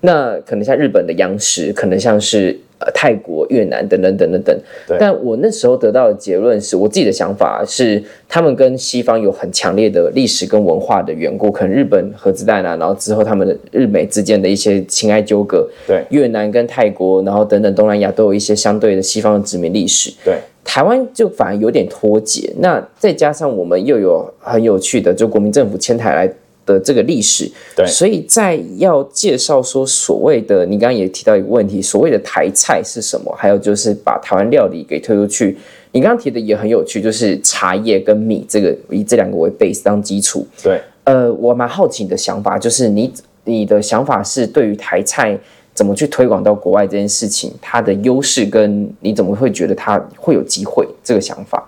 [0.01, 4.57] 那可能像日本的洋食，可能像是呃泰国、越南等等等等等。
[4.97, 11.51] 但我那时候得到的结论是，我自己的想法是，他们跟西方有很强烈的历史跟文化的缘故。
[11.51, 15.69] 可能日本核子弹啊，然后之后他们的日美之间的一些情爱纠葛。
[15.85, 20.15] 对，越南跟泰国，然后等等东南亚都有一些相对的西方的殖民历史。
[20.25, 20.39] 对。
[20.71, 26.31] 台湾就反而有点脱节，那再加上我们又有很有趣的，就国民政府迁台来
[26.67, 33.35] 的这个历史，对，所以在要介绍说所谓的，你刚刚也提到一个问题，所谓的台菜是什么？
[33.35, 35.57] 还有就是把台湾料理给推出去，
[35.93, 43.11] 你刚刚提的也很有趣，就是茶叶跟米这个以这两个为 base 当基础，对，呃，我蛮好奇你的想法，就是你
[43.45, 45.41] 你的想法是对于台菜。
[45.79, 51.65] 怎么去推广到国外这件事情，它的优势跟你怎么会觉得它会有机会这个想法？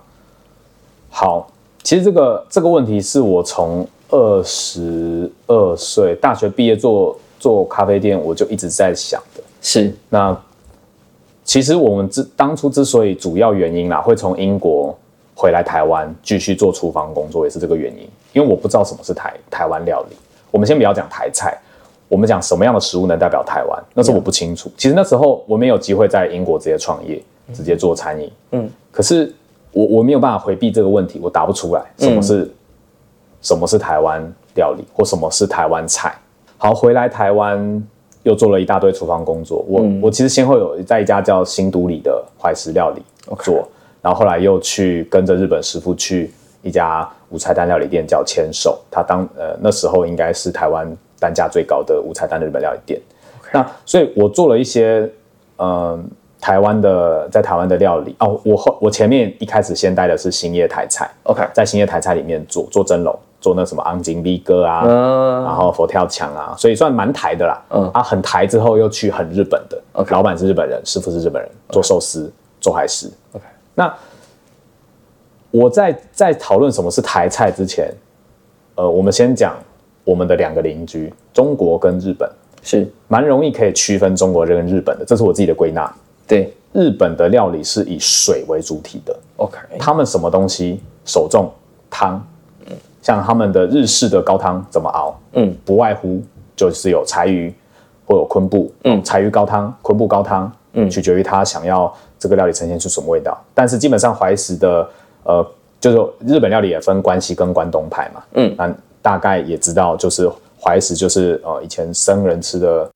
[1.08, 1.48] 好，
[1.84, 9.40] 其实这个这个问题是我从二十二岁大学毕业做做咖啡店，我就一直在想的。
[9.62, 10.36] 是，那
[11.44, 14.98] 其实我们之当初之所以主要原因啦，会从英国
[15.36, 18.08] 回来台湾继续做厨房工作，也是这个原因。
[18.32, 20.16] 因为我不知道什么是台台湾料理。
[20.50, 21.56] 我们先不要讲台菜。
[22.10, 23.80] 我们讲什么样的食物能代表台湾？
[23.94, 24.68] 那是我不清楚。
[24.76, 27.22] 其实那时候我没有机会在英国直接创业，
[27.54, 28.28] 直接做餐饮。
[28.50, 29.32] 嗯，可是
[29.70, 32.50] 我我没有办法回避这个问题，我答不出来什么是
[33.40, 34.20] 什么是台湾
[34.56, 36.12] 料理，或什么是台湾菜。
[36.58, 37.80] 好，回来台湾
[38.24, 39.64] 又做了一大堆厨房工作。
[39.68, 43.00] 我我其实先后有在一家叫新都里的怀石料理
[43.38, 43.68] 做，
[44.02, 50.92] 然后后来又去跟着日本师傅去一家无菜单料理店叫千手，他当呃那时候应该是台湾。
[51.20, 53.00] 单价最高的无菜单的日本料理店.
[53.52, 55.00] 那所以我做了一些
[55.58, 56.00] 嗯、呃、
[56.40, 58.16] 台湾的在台湾的料理。
[58.18, 73.42] 哦，我后我前面一开始先带的是兴业台菜，OK，在兴业台菜里面做做蒸笼，做那什么昂金 V 哥啊，uh, 然后佛跳墙啊，所以算蛮台的啦，uh, 啊很台之后又去很日本的，OK，老板是日本人，师傅是日本人，做寿司.做海狮，OK，
[73.74, 73.90] 那
[75.50, 77.90] 我在在讨论什么是台菜之前，
[78.74, 79.56] 呃，我们先讲。
[80.10, 82.28] 我们的两个邻居，中国跟日本。
[82.62, 82.84] 是。
[83.06, 85.88] 蛮容易可以区分中国人跟日本的，这是我自己的归纳。
[86.26, 89.16] 对，日本的料理是以水为主体的。
[89.36, 90.80] OK，他们什么东西？
[91.04, 91.48] 手重
[91.88, 92.20] 汤，
[92.66, 95.16] 嗯，像他们的日式的高汤怎么熬？
[95.34, 96.20] 嗯，不外乎
[96.56, 97.54] 就是有柴鱼
[98.04, 103.40] 或有昆布，嗯，柴鱼高汤、昆布高汤，嗯，取决于他想要这个料理呈现出什么味道。
[103.54, 104.88] 但是基本上怀石的
[105.22, 105.46] 呃
[105.80, 105.96] 就是
[106.26, 108.22] 日本料理也分关西跟关东派嘛。
[108.34, 112.90] 嗯，那大概也知道，就是怀石就是呃以前僧人吃的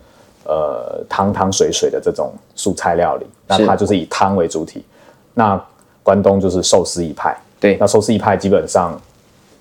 [0.44, 4.84] 呃汤汤水水的这种素菜料理，那它就是以汤为主体。
[5.34, 5.60] 那
[6.02, 9.00] 关东就是寿司一派，对，那寿司一派基本上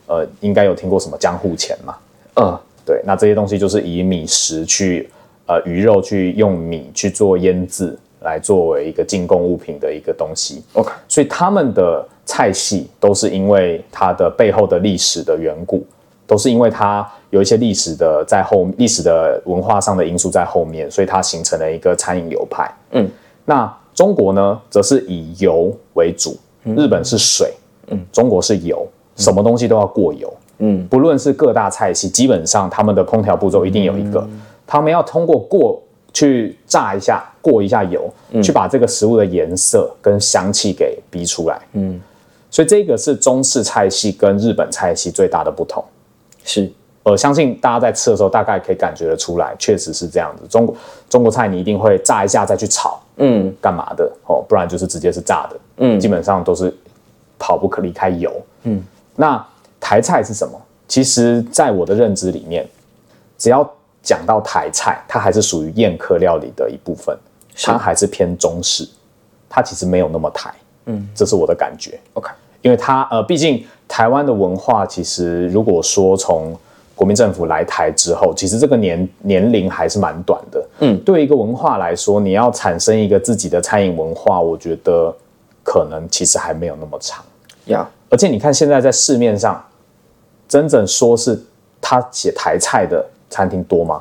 [0.07, 1.95] 呃应该有听过什么江户前嘛？
[2.35, 5.09] 嗯，对，那这些东西就是以米食去
[5.47, 7.97] 呃鱼肉去用米去做腌制。
[8.25, 15.85] 来作为一个进贡物品的一个东西，OK，所以他们的菜系都是因为它的背后的历史的缘故，
[16.25, 22.69] 都是因为它有一些历史的在后历史的文化上的因素在后面，所以它形成了一个餐饮流派。
[22.91, 23.09] 嗯，
[23.45, 27.53] 那中国呢，则是以油为主，日本是水，
[27.87, 35.81] 嗯，中国是油，什么东西都要过油，嗯，不论是各大菜系，基本上他们的烹调步骤一定有一个，嗯，他们要通过过。
[36.15, 41.59] 去炸一下，过一下油，嗯、去把这个食物的颜色跟香气给逼出来。
[41.71, 41.99] 嗯，
[42.51, 45.83] 所以这个是中式菜系跟日本菜系最大的不同。
[46.43, 46.71] 是，
[47.03, 50.47] 呃，相信大家在吃的时候大概可以感觉得出来，确实是这样子。
[50.47, 50.75] 中国
[51.09, 54.11] 中国菜你一定会炸一下再去炒，嗯，干嘛的？
[54.25, 55.59] 哦，不然就是直接是炸的。
[55.77, 56.73] 嗯，基本上都是
[57.39, 58.31] 跑不可离开油。
[58.63, 58.83] 嗯，
[59.15, 59.45] 那
[59.79, 60.59] 台菜是什么？
[60.87, 62.67] 其实，在我的认知里面，
[63.37, 63.67] 只要
[64.03, 67.17] 讲到台菜，它还是属于宴客料理的一部分，
[67.63, 68.87] 它还是偏中式，
[69.49, 70.53] 它其实没有那么台，
[70.85, 71.99] 嗯，这是我的感觉。
[72.13, 72.29] OK，
[72.63, 76.57] 因为它呃，毕竟台湾的文化，其实如果说从
[76.95, 85.15] 国民政府来台之后，其实这个年年龄还是蛮短的，嗯，对一个文化来说，你要产生一个自己的餐饮文化，我觉得
[85.63, 87.23] 可能其实还没有那么长，
[87.65, 87.87] 呀。
[88.09, 89.63] 而且你看现在在市面上，
[90.47, 91.39] 真正说是
[91.79, 93.05] 他写台菜的。
[93.29, 93.99] 餐厅多吗？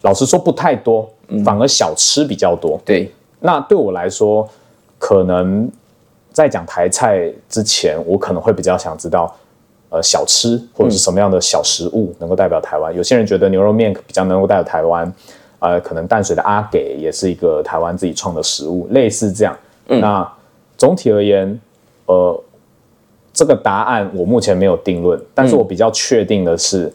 [0.00, 1.06] 老实说不太多，
[1.44, 2.80] 反而小吃比较多。
[2.82, 4.48] 对，那对我来说，
[4.98, 5.70] 可能
[6.38, 9.34] 在讲台菜之前，我可能会比较想知道，
[9.88, 12.94] 呃，小吃或者是什么样的小食物能够代表台湾。
[12.94, 15.12] 有些人觉得牛肉面比较能够代表台湾，
[15.58, 19.56] 呃，可能淡水的阿给也是一个台湾自己创的食物，类似这样。
[19.86, 20.32] 那
[20.76, 21.60] 总体而言，
[22.06, 22.40] 呃，
[23.32, 26.92] 这个答案我目前没有定论，但是我比较确定的是。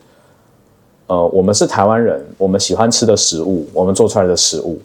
[1.07, 4.81] 呃，我们是台湾人，我们喜欢吃的食物，我们做出来的食物，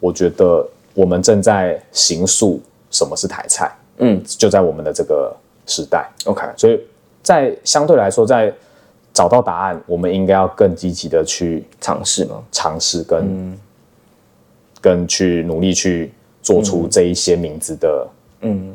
[0.00, 3.70] 我觉得我们正在形塑什么是台菜。
[3.98, 5.34] 嗯，就在我们的这个
[5.66, 6.08] 时代。
[6.24, 6.80] OK，所以
[7.22, 8.52] 在相对来说，在
[9.12, 12.42] 找到答案，我们应该要更积极的去尝试吗？
[12.52, 13.58] 尝试跟、嗯、
[14.80, 18.06] 跟去努力去做出这一些名字的
[18.40, 18.74] 嗯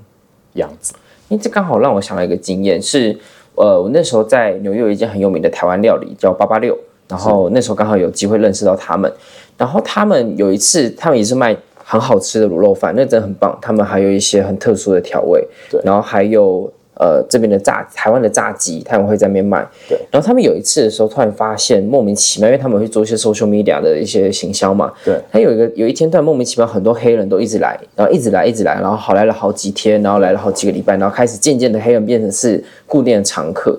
[0.53, 0.93] 样子。
[1.27, 3.17] 因为这刚好让我想到一个经验是。
[3.57, 9.09] 呃，我那时候在纽约有一间很有名的台湾料理叫八八六，然后那时候刚好有机会认识到他们，
[9.57, 13.57] 然后他们有一次，他们也是卖很好吃的卤肉饭，那真的很棒。
[13.61, 16.69] 他们还有一些很特殊的调味，对，然后还有。
[16.97, 19.59] 呃，这边的炸台湾的炸鸡，他们会在那边卖。
[19.85, 24.93] 对，然后他们有一次的时候，突然发现莫名其妙，因为他们会做一些 social media 的一些行销嘛。
[25.03, 33.77] 对，他有一个有一天突然莫名其妙，很多黑人都一直来，然后一直来，一直来，然后好来了好几天，然后来了好几个礼拜，然后开始渐渐的黑人变成是固定的常客。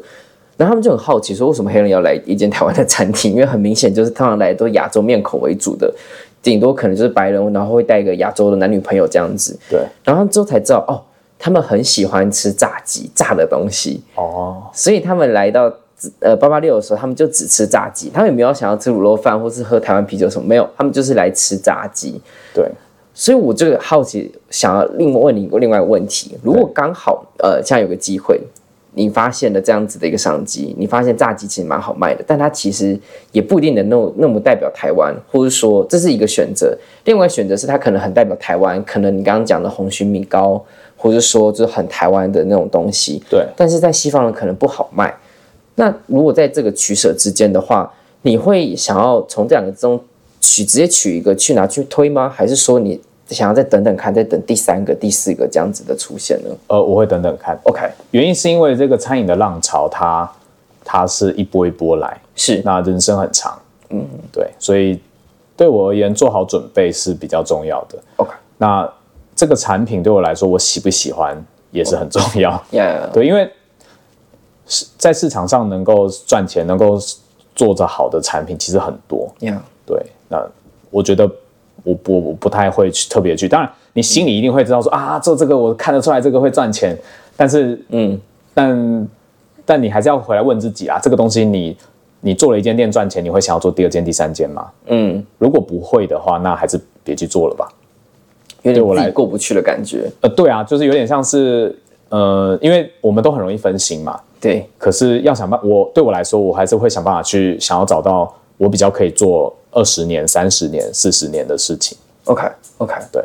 [0.59, 3.33] 然后他们就很好奇说，为什么黑人要来一间台湾的餐厅？
[3.33, 5.90] 因为很明显就是通常来都亚洲面孔为主的，
[6.51, 9.59] 顶多可能就是白人，然后会带一个亚洲的男女朋友这样子。
[9.69, 11.03] 对，然后之后才知道哦。
[11.39, 15.71] 他们很喜欢吃炸鸡、炸的东西哦，所以他们来到
[16.21, 22.19] 呃八八六的时候，他们就只吃炸鸡，他们也没有想要吃卤肉饭或是喝台湾啤酒什么，没有，他们就是来吃炸鸡。
[22.55, 22.67] 对，
[23.13, 28.41] 所以我就好奇，想要另外问你一个另外一个问题：如果刚好呃，现在有个机会，
[28.97, 32.99] 你发现了这样子的一个商机，你发现炸鸡其实蛮好卖的，但它其实
[33.31, 36.77] 也不一定能那么那么代表台湾，或者说这是一个选择。
[37.05, 40.65] 另外选择是它可能很代表台湾，可能你刚刚讲的红曲米糕。
[40.99, 43.47] 或者说，就是很台湾的那种东西，对。
[43.55, 45.15] 但是在西方人可能不好卖。
[45.75, 50.01] 那如果在这个取舍之间的话，你会想要从这两个之中
[50.41, 52.31] 取直接取一个去拿去推吗？
[52.31, 56.51] 还是说你想要再等等看，再等第三个、第四个这样子的出现呢？
[56.69, 57.59] 呃，我会等等看。
[57.65, 60.31] OK，原因是因为这个餐饮的浪潮它，
[60.85, 62.62] 它它是一波一波来，是。
[62.65, 63.59] 那人生很长，
[63.91, 64.49] 嗯，对。
[64.59, 65.01] 所以
[65.57, 67.99] 对我而言，做好准备是比较重要的。
[68.16, 68.91] OK，那。
[69.39, 71.37] 这个产品对我来说，我喜不喜欢
[71.70, 72.53] 也是很重要。
[72.53, 73.11] Oh, yeah.
[73.12, 73.53] 对，因为
[74.66, 76.99] 是在市场上能够赚钱、能够
[77.55, 79.31] 做着好的产品，其实很多。
[79.41, 79.59] Yeah.
[79.85, 80.43] 对，那
[80.89, 81.31] 我觉得
[81.87, 83.49] 我不我不太会去特别去。
[83.49, 86.99] 当然，你心里一定会知道说、嗯、啊，做这个我看得出来这个会赚钱，
[87.37, 88.20] 但是嗯，
[88.53, 89.09] 但
[89.64, 91.76] 但你还是要回来问自己啊，这个东西你
[92.20, 94.66] 你做了一间店赚钱，你会想要做第二间、第三间吗？
[94.87, 97.68] 嗯，如果不会的话，那还是别去做了吧。
[98.62, 100.11] 有点我来过不去的感觉。
[100.22, 101.72] 呃，对啊，就是有点像是
[102.09, 104.18] 呃，因为我们都很容易分心嘛。
[104.41, 104.68] 对。
[104.76, 111.97] 可是要想办，我对我来说，我还是会想办法去想要找到我比较可以做二十年、三十年、四十年的事情。
[112.25, 112.43] OK
[112.79, 113.23] OK，对。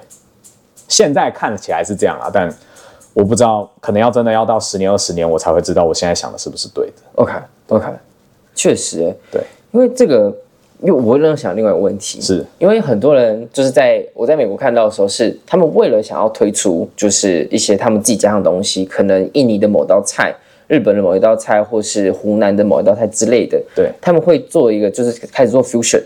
[0.88, 2.54] 现在看起来是这样啊，但
[3.14, 6.94] 我不知道，可能要真的要到十年、二十年，我才会知道我现在想的是不是对的。
[7.16, 7.34] OK
[7.68, 7.88] OK，
[8.54, 10.36] 确实，对，因为这个。
[10.84, 20.36] 因为我会在想另外一个问题，是因为很多人就是在我在美国看到的时候，是他们为了想要推出就是一些他们自己家乡的东西，可能印尼的某道菜、
[20.72, 26.02] 日本的某一道菜，或是湖南的某一道菜之类的，对，他们会做一个就是开始做 fusion，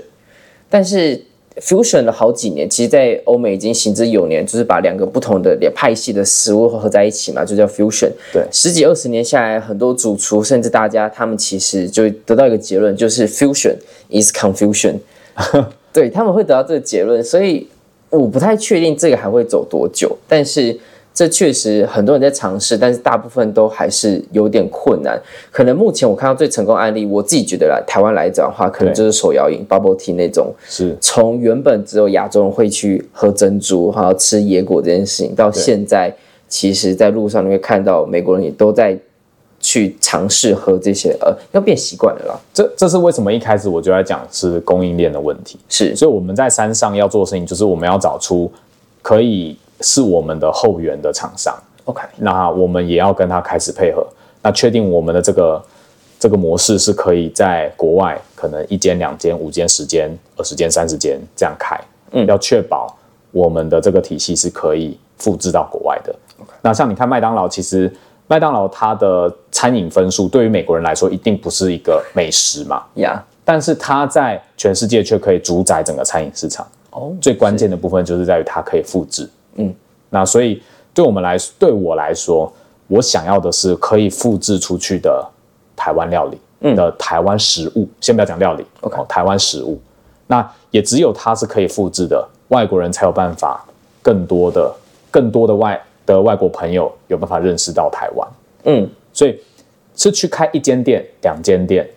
[0.70, 1.22] 但是。
[1.61, 8.11] fusion 了好几年，其实，在欧美已经行之有年，就是把两个不同的派系的食物合在一起嘛，就叫 fusion。
[8.34, 13.78] 对，十几二十年下来，很多主厨甚至大家，他们其实就得到一个结论，就是 fusion
[14.09, 14.95] is confusion。
[15.93, 17.66] 对，他们会得到这个结论，所以
[18.09, 20.78] 我不太确定这个还会走多久，但是。
[21.16, 25.18] 这确实很多人在尝试，但是大部分都还是有点困难。
[25.49, 36.13] 可能目前我看到最成功案例，我自己觉得来台湾来讲的话，可能就是手摇饮 bubble tea 那种，是从原本只有亚洲人会去喝珍珠，还有吃野果这件事情，到现在
[36.49, 38.99] 其实在路上你会看到美国人也都在
[39.61, 42.39] 去尝试喝这些，呃，要变习惯了啦。
[42.53, 48.51] 这这是为什么一开始我就在讲是供应链的问题，是，所以我们在山上要做的事情，就是我们要找出
[49.01, 49.55] 可以。
[49.82, 51.54] 是我们的后援的厂商
[51.86, 54.06] ，OK，那我们也要跟他开始配合，
[54.42, 55.64] 那确定我们的这个
[56.20, 61.80] 这个模式是可以在国外可能一间、两间、五间、十间、二十间、三十间这样开，
[62.12, 62.96] 嗯，要确保
[63.32, 66.16] 我们的这个体系是可以复制到国外的。
[66.62, 67.94] 那像你看麦当劳，其实
[68.28, 76.66] 麦当劳它的餐饮分数对于美国人来说一定不是一个美食嘛，呀，但是它在全世界却可以主宰整个餐饮市场。
[76.92, 79.30] 哦，最关键的部分就是在于它可以复制。
[79.56, 79.74] 嗯，
[80.10, 80.62] 那所以
[80.93, 82.51] 对我们来说，对我来说，
[82.88, 85.26] 我想要的是可以复制出去的
[85.76, 87.88] 台湾料理，嗯，的台湾食物。
[88.01, 89.80] 先不要讲料理，OK，台湾食物。
[90.28, 93.66] 那也只有它是可以复制的，外国人才有办法，
[94.01, 94.74] 更多的、
[95.10, 98.28] 更多的外的外国朋友有办法认识到台湾。
[98.66, 99.39] 嗯，所以
[99.95, 101.89] 是去开一间店、两间店，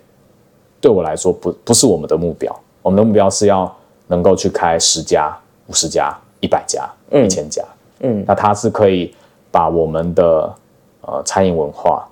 [0.81, 2.55] 对我来说不不是我们的目标。
[2.83, 5.37] 我们的目标是要能够去开十家、
[5.67, 6.17] 五十家。
[6.41, 7.63] 一百家、一千家，
[8.01, 9.15] 嗯，那他是可以
[9.51, 10.55] 把我们的
[11.01, 12.07] 呃餐饮文化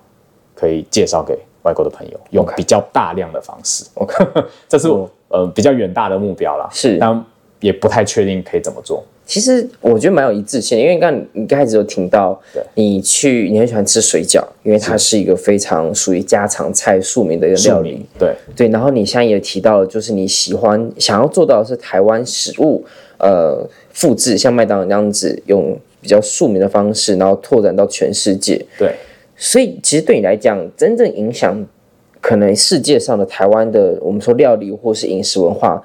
[0.55, 3.85] 可以介绍给外国的朋友，用比较大量的方式。
[3.95, 4.25] OK，
[4.67, 6.67] 这是我呃比较远大的目标啦。
[6.71, 7.25] 是，但
[7.59, 9.03] 也不太确定可以怎么做。
[9.25, 12.39] 其实我觉得蛮有一致性的，因为刚你刚开始有听到，
[12.75, 18.05] 你去你很喜欢吃水饺，因为它是一个非常属于家常菜、庶民的一个料理。
[18.17, 18.33] 对。
[18.55, 22.85] 对，然后你现在也提到，就是你喜欢想要做到的是台湾食物，
[23.19, 23.69] 呃。
[23.97, 28.63] 复制像麦当劳那样子，用比较庶民的方式，然后拓展到全世界。
[28.77, 28.93] 对，
[29.35, 31.65] 所以其实对你来讲，真正影响
[32.21, 35.81] 可能世界上的台湾的，我们说料理或是饮食文化，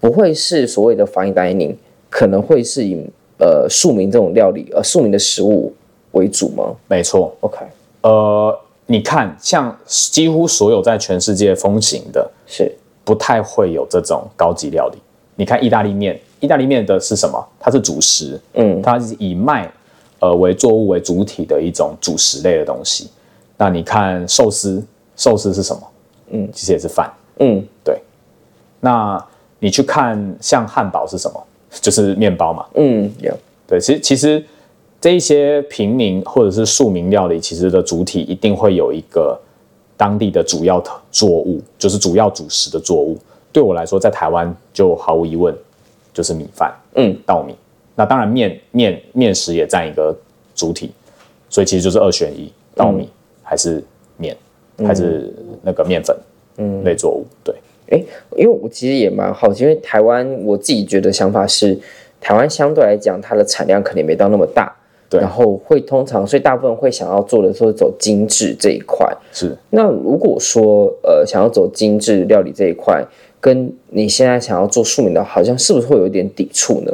[0.00, 1.74] 不会是所谓的 fine dining，
[2.08, 2.96] 可能会是以
[3.38, 5.70] 呃庶民这种料理，呃庶民的食物
[6.12, 6.74] 为主吗？
[6.88, 7.36] 没错。
[7.40, 7.58] OK，
[8.00, 12.72] 呃，你看，像几乎所有在全世界风行的，是
[13.04, 14.96] 不太会有这种高级料理。
[15.36, 16.18] 你看意大利面。
[16.40, 17.42] 意大利面的是什么？
[17.58, 19.70] 它是主食，嗯，它是以麦
[20.18, 23.08] 呃为作物为主体的一种主食类的东西。
[23.56, 24.82] 那你看寿司，
[25.16, 25.82] 寿司是什么？
[26.30, 28.00] 嗯，其实也是饭，嗯，对。
[28.80, 29.22] 那
[29.58, 31.42] 你去看像汉堡是什么？
[31.80, 33.32] 就是面包嘛，嗯，有。
[33.68, 34.44] 对，其实其实
[35.00, 39.38] 这一些平民或者是庶民料理，其实的主体一定会有一个
[39.96, 40.82] 当地的主要
[41.12, 43.18] 作物，就是主要主食的作物。
[43.52, 45.54] 对我来说，在台湾就毫无疑问。
[46.20, 47.56] 就是米饭，嗯，稻米，
[47.94, 50.14] 那当然面面面食也占一个
[50.54, 50.92] 主体，
[51.48, 53.08] 所以其实就是二选一，稻米
[53.42, 53.82] 还是
[54.18, 54.36] 面，
[54.76, 56.14] 嗯、还是那个面粉，
[56.58, 57.54] 嗯，类作物，对，
[57.88, 58.06] 哎、欸，
[58.36, 61.74] 因为我其实也蛮好奇，因为台湾我自己觉得想法是，
[62.20, 64.70] 台湾相对来讲它的产量肯定没到那么大，
[65.08, 73.02] 对，然后会通常，所以大部分会想要做的说走精致这一块，是，那如果说呃想要走精致料理这一块。
[73.40, 76.92] 跟你现在想要做庶民的，好像是不是会有一点抵触呢？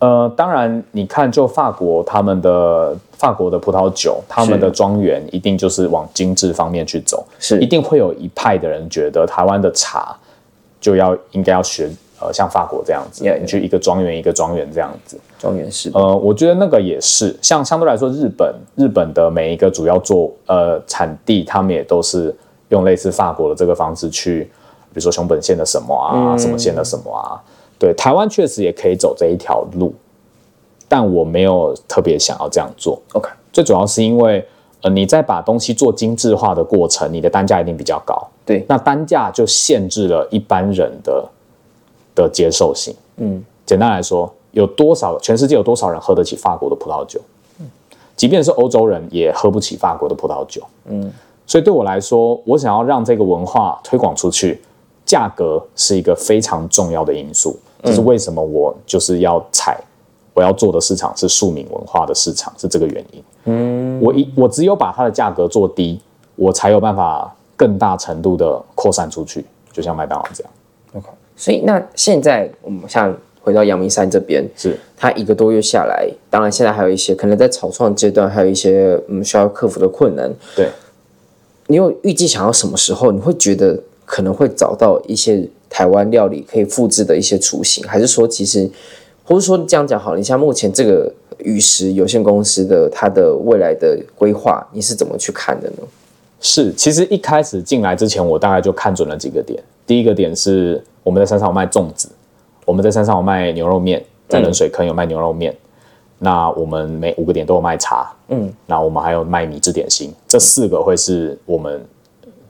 [0.00, 10.14] 呃，当然，你看，就法国他们的法国的葡萄酒，他们的庄园一定就是往精致方面去走，是一定会有一派的人觉得台湾的茶
[10.78, 11.88] 就要应该要学
[12.20, 13.40] 呃像法国这样子，yeah, yeah.
[13.40, 15.90] 你去一个庄园一个庄园这样子，庄园式。
[15.94, 22.34] 呃，我觉得那个也是，像相对来说，日本日本的每一个主要做呃产地，他们也都是
[22.68, 24.50] 用类似法国的这个方式去。
[24.94, 27.42] 比如说熊本县的什么啊，什么县的什么啊，
[27.78, 29.92] 对，台湾确实也可以走这一条路，
[30.88, 33.02] 但我没有特别想要这样做。
[33.12, 34.46] OK，最主要是因为，
[34.82, 38.16] 呃，你在把东西做精致化的过程，你的单价一定比较高。
[38.46, 41.28] 对，那单价就限制了一般人的
[42.14, 42.94] 的接受性。
[43.16, 47.20] 嗯，简单来说，有多少全世界有多少人喝得起法国的葡萄酒？
[47.58, 47.66] 嗯，
[48.14, 50.62] 即便是欧洲人也喝不起法国的葡萄酒。
[50.84, 51.12] 嗯，
[51.46, 54.60] 所以对我来说，我想要让这个文化推广出去，
[55.14, 57.56] 价格是一个非常重要的因素。
[57.84, 59.78] 这是为什么我就是要踩。
[60.32, 63.22] 我要做的市场是庶民文化的市场，是这个原因。
[63.44, 66.00] 嗯，我一我只有把它的价格做低，
[66.34, 70.52] 我才有办法更大程度的扩散出去，就像麦当劳这样。
[70.94, 71.06] OK，
[71.36, 80.28] 所以那现在我们像回到阳明山这边，是它一个多月下来，当然现在还有一些可能在草创阶段，还有一些嗯需要克服的困难。
[80.56, 80.68] 对，
[81.68, 83.12] 你有预计想要什么时候？
[83.12, 88.70] 你会觉得可能会找到一些台湾料理可以复制的一些雏形，还是说其实？
[89.26, 95.76] 或者说这样讲好了，你像目前这个宇食有限公司的它的未来的规划，你是怎么去看的呢？
[96.42, 99.58] 是，其实一开始进来之前，我大概就看准了几个点。
[99.86, 102.10] 第一个点是我们在山上有卖粽子，
[102.66, 105.50] 我们在山上有卖牛肉面，在冷水坑有卖牛肉面。
[105.52, 105.56] 嗯、
[106.18, 111.82] 那我们每五个点都有卖茶，嗯，那我们还有卖米制点心，这四个会是我们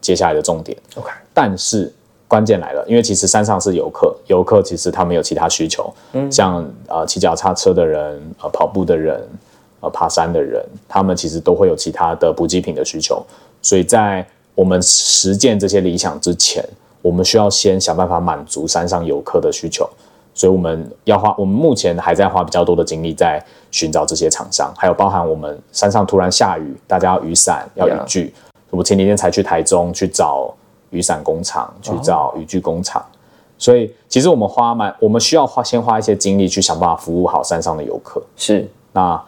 [0.05, 0.77] 接下来的重点。
[0.97, 1.91] OK，但是。
[2.27, 9.23] 关键来了，因为其实山上是游客，游客其实他们有其他需求，嗯，像呃骑脚踏车的人，呃跑步的人，
[9.81, 13.25] 呃爬山的人，他们其实都会有其他的补给品的需求，
[13.63, 14.27] 所以在
[14.57, 16.65] 我们实践这些理想之前，
[17.03, 19.89] 我们需要先想办法满足山上游客的需求，
[20.35, 23.41] 所以我们要花，我们目前还在花比较多的精力在
[23.71, 28.35] 寻找这些厂商，还有包含我们山上突然下雨，大家要雨伞要雨具，
[28.75, 30.55] 我前几天才去台中去找。
[30.91, 33.05] 雨伞工厂去找雨具工厂，
[33.59, 38.23] 所以其实我们花蛮，我们需要花先花一些精力去想办法服务好山上的游客。
[38.37, 39.21] 是，那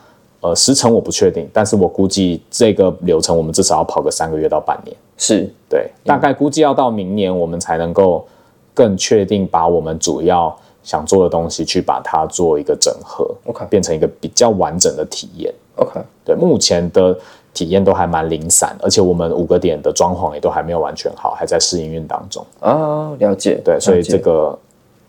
[0.42, 4.96] 呃时程我不确定，但是我估计这个流程我们至少要跑个三个月到半年。
[5.18, 8.24] 是对，大概估计要到明年我们才能够
[8.72, 15.52] 更确定把我们主要想做的东西去把它做一个整合，OK，变成一个比较完整的体验。
[15.74, 17.18] OK，对，目前的。
[17.56, 22.44] 体验都还蛮零散，而且我们五个点的装潢也都还没有完全好，还在试营运当中。
[22.60, 23.58] 哦，了解。
[23.64, 24.58] 对，所以这个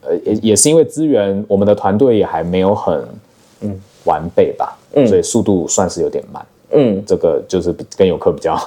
[0.02, 3.06] 呃也也是因为资源，我们的团队也还没有很
[3.60, 6.45] 嗯完备吧，嗯，所以速度算是有点慢。
[6.72, 8.58] 嗯，这个就是跟游客比较。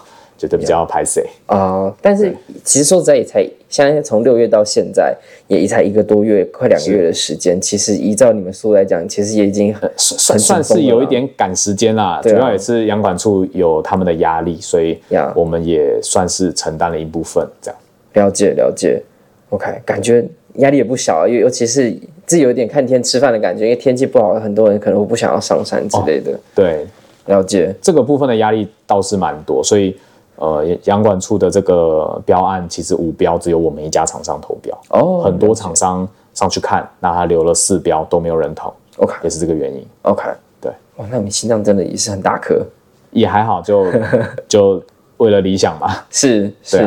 [0.41, 2.35] 觉得比较拍谢啊，但是
[2.65, 5.15] 其实说实在也才现在从六月到现在
[5.49, 7.61] 也才一个多月，快两个月的时间。
[7.61, 12.23] 其实依照你们说来讲，其实也已经很算算是有一点赶时间啦。
[12.23, 14.99] 主要也是阳管处有他们的压力，所以
[15.35, 17.47] 我们也算是承担了一部分。
[17.61, 17.79] 这样
[18.15, 19.03] 了解了解
[19.51, 20.25] ，OK，感觉
[20.55, 21.91] 压力也不小啊，尤尤其是
[22.25, 26.33] 自己有点看天吃饭的感觉，因为天气不好，很多人可能会不想要上山之类的。
[26.55, 26.87] 对，
[27.27, 29.95] 了解这个部分的压力倒是蛮多，所以。
[30.41, 40.25] 呃，洋管处的这个标案，其实五标只有我们一家厂商投标哦，很多厂商上去看，那他留了四标都没有人投，OK，也是这个原因，OK，
[40.59, 42.65] 对，哇，那你心脏真的也是很大颗，
[43.11, 43.87] 也还好，就
[44.49, 44.83] 就
[45.19, 46.79] 为了理想嘛， 是是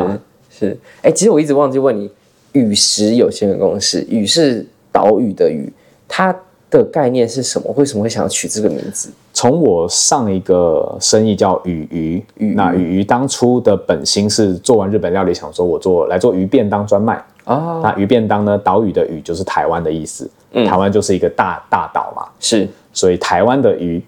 [0.50, 2.10] 是，哎、欸，其实我一直忘记问你，
[2.54, 5.72] 宇石有限公司，宇是岛屿的宇，
[6.08, 6.36] 它
[6.72, 7.72] 的概念是什么？
[7.78, 9.12] 为什么会想要取这个名字？
[9.44, 17.56] 从我上一个生意叫雨鱼，鱼那雨鱼当初的本心是做完日本料理，想说我做来做鱼便当专卖啊。
[17.56, 24.02] 哦、那鱼便当呢，岛屿的屿就是台湾的意思，嗯、台湾就是一个大大岛嘛，是，所以台湾的鱼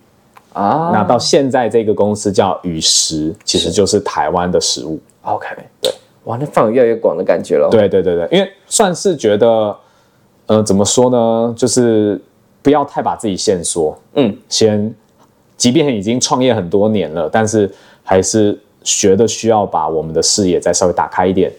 [0.54, 0.92] 啊。
[0.94, 4.98] 那到现在这个公司叫宇食，其实就是台湾的食物。
[5.24, 5.48] OK，
[5.82, 5.92] 对，
[6.24, 7.68] 哇，那范围越来越广的感觉了。
[7.70, 9.76] 对对对对，因为算是觉得，
[10.46, 12.22] 呃，怎么说呢，就是
[12.62, 14.96] 不要太把自己限缩，嗯，先。
[15.58, 17.70] 即便已经创业很多年了，但是
[18.03, 21.51] 还是觉得需要把我们的视野再稍微打开一点，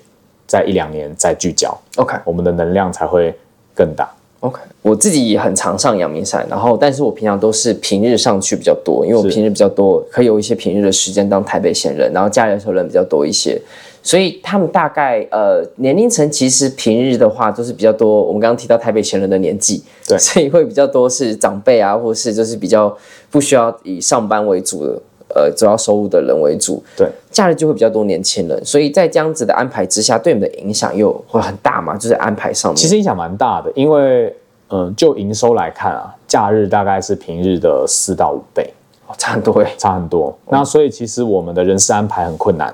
[0.47, 3.35] 再一两年再聚焦，OK，我们的能量才会
[3.75, 4.09] 更大。
[4.41, 13.61] OK，我自己也很常上阳明山，然后但是我平常都是平日上去比较多，因为我平日比较多，可以有一些平日的时间当台北闲人，然后假日的时候人比较多一些。
[14.07, 22.97] 所以他们大概呃年龄层其实平日的话都是比较多，我们刚刚提到台北前人的年纪，对，所以会比较多是长辈啊，或是就是比较
[23.33, 25.03] 不需要以上班为主的
[25.35, 34.27] 呃主要收入的人为主，对，假日就会比较多年轻人，所以在这样子的安排之下，对你们的影响又会很大嘛，就是安排上面，其实影响蛮大的，因为
[34.69, 38.73] 嗯、呃、就营收来看啊，假日大概是平日的四到五倍，
[39.09, 42.73] 哦，差很多哎，差很多，哦、那所以其实我们的人事安排很困难.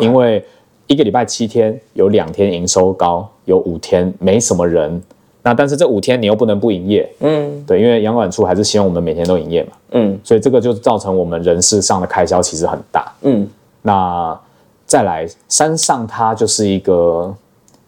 [0.00, 0.44] 因为。
[0.92, 5.02] 一个礼拜七天，有两天营收高，有五天没什么人，
[5.42, 13.48] 那但是这五天你又不能不营业，嗯，对，因为阳管处还是希望我们每天都营业嘛，嗯，所以这个就造成我们人事上的开销其实很大，嗯，
[13.80, 14.38] 那
[14.84, 17.34] 再来山上它就是一个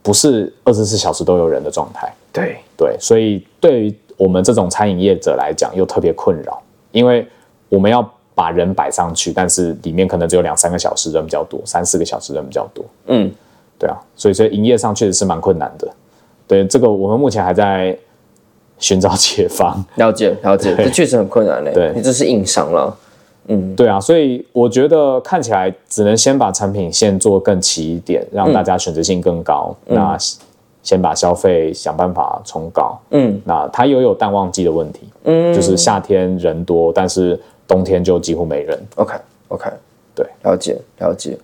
[0.03, 2.57] 不是二十四小时都有人的状态，对。
[2.77, 7.25] 对，所以对于我们这种餐饮业者来讲又特别困扰，因为
[7.69, 8.03] 我们要
[8.35, 13.31] 把人摆上去，但是里面可能只有两三个小时人比较多，三四个小时人比较多，嗯，
[13.79, 15.89] 对啊，所以所以营业上确实是蛮困难的。
[16.47, 17.97] 对，这个我们目前还在
[18.79, 19.83] 寻找解方。
[19.97, 21.73] 了解，了解，这确实很困难嘞。
[21.73, 22.95] 对，你这是硬伤了。
[23.47, 29.75] 嗯，对啊，所以我觉得看起来只能先把产品线做更齐一点，让大家选择性更高。
[29.87, 30.17] 嗯、那
[30.83, 32.99] 先把消费想办法冲高。
[33.11, 35.01] 嗯，那它又有淡旺季的问题。
[35.25, 38.79] 嗯，就是夏天人多，但是冬天就几乎没人。
[38.97, 39.73] OK，OK，okay, okay,
[40.15, 41.37] 对，了解，了解。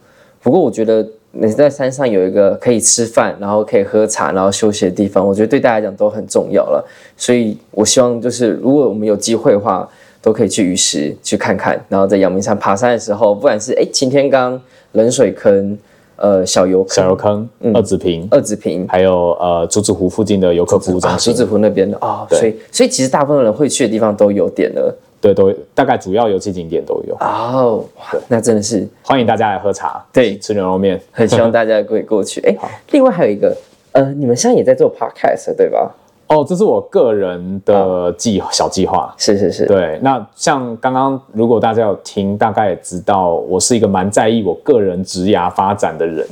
[0.42, 1.06] 不过我觉得。
[1.32, 6.84] 你在山上有一个可以吃饭，然后可以喝茶，然后休息的地方，我觉得对大家来讲都很重要了。
[7.16, 9.88] 所以我希望就是，如果我们有机会的话，
[10.20, 11.80] 都可以去鱼石去看看。
[11.88, 14.60] 然后在阳明山爬山的时候，不管是哎擎天岗、
[14.94, 15.78] 冷水坑、
[16.16, 24.92] 呃小油小油坑、嗯、二子坪、二子坪，还有呃竹子湖附近的游客服务中心，竹子湖那边的啊、哦，所以所以其实大部分人会去的地方都有点了。
[25.20, 27.84] 对，都大概主要游憩景点都有哦。
[28.26, 32.40] 那真的是欢迎大家来喝茶，对，吃牛肉面，很希望大家可以过去。
[32.48, 32.56] 哎，
[32.92, 33.54] 另外还有一个，
[33.92, 35.94] 呃，你们现在也在做 podcast 对吧？
[36.28, 39.66] 哦，这是我个人的计小计划，是是是。
[39.66, 46.26] 对，那像刚刚如果大家有听，大概也知道我是一个蛮在意我个人职涯发展的人。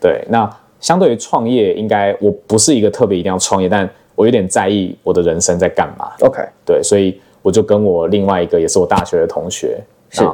[0.00, 6.12] 对，那相对于创业，应该我不是一个特别一定要创业，但我有点在意我的人生在干嘛。
[6.20, 7.20] OK，对，所以。
[7.42, 9.78] 我就跟我另外一个也是我大学的同学，
[10.10, 10.24] 是，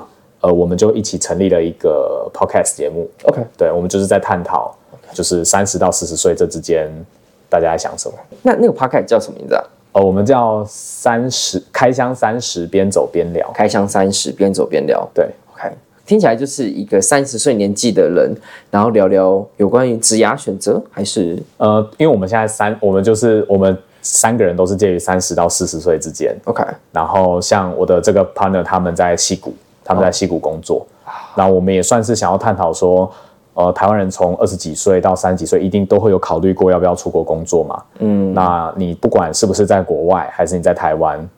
[0.42, 3.10] 呃，我们就一起成立了一个 podcast 节目。
[3.24, 4.76] OK，对，我们就是在探讨，
[5.12, 6.88] 就是三十到四十岁这之间，
[7.48, 8.14] 大家在想什么。
[8.42, 9.64] 那那个 podcast 叫什么名字啊？
[9.92, 15.08] 呃，我们叫三十开箱三十边走边聊，开箱三十边走边聊。
[15.14, 15.72] 对，OK，
[16.04, 18.36] 听起来就是一个三十岁年纪的人，
[18.70, 23.76] 然后聊聊有关于职涯选择，还是呃，因为我们现在三，我们就是我们。
[24.00, 26.64] 三个人都是介于三十到四十岁之间，OK。
[26.92, 29.52] 然后像我的这个 partner，他们在矽谷，
[29.84, 30.86] 他们在矽谷工作。
[31.34, 33.10] 然后我们也算是想要探讨说，
[33.54, 37.82] 呃，台湾人从二十几岁到三十几岁，一定都会有考虑过要不要出国工作嘛。
[37.98, 38.32] 嗯。
[38.32, 41.28] 那你不管是不是在国外，还是你在台湾，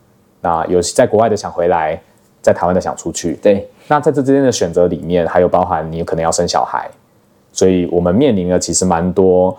[0.41, 2.01] 那有在国外的想回来，
[2.43, 3.35] 在台湾的想出去。
[3.43, 3.69] 对。
[3.89, 6.89] 那在这之间的选择里面，还有包含你可能要生小孩，
[7.53, 9.57] 所以我们面临的其实蛮多。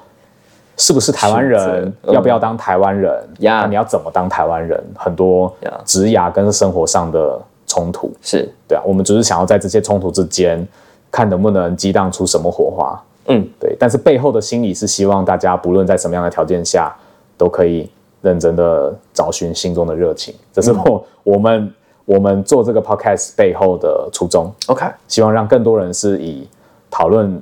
[0.82, 1.94] 是不是台湾人？
[2.06, 3.14] 要不要当台湾人？
[3.42, 4.84] 呀、嗯，那你要怎么当台湾人？
[4.98, 5.54] 很多
[5.86, 8.82] 职涯跟生活上的冲突是对啊。
[8.84, 10.68] 我们只是想要在这些冲突之间，
[11.12, 13.00] 看能不能激荡出什么火花。
[13.28, 13.76] 嗯，对。
[13.80, 16.92] 但是背后的心理是希望大家不论在什么样的条件下，
[17.38, 17.88] 都可以
[18.24, 20.34] 认真的找寻心中的热情。
[20.52, 21.74] 这是我、嗯、我们
[22.06, 24.52] 我们做这个 podcast 背后的初衷。
[24.66, 26.50] OK，希望让更多人是以
[26.90, 27.40] 讨论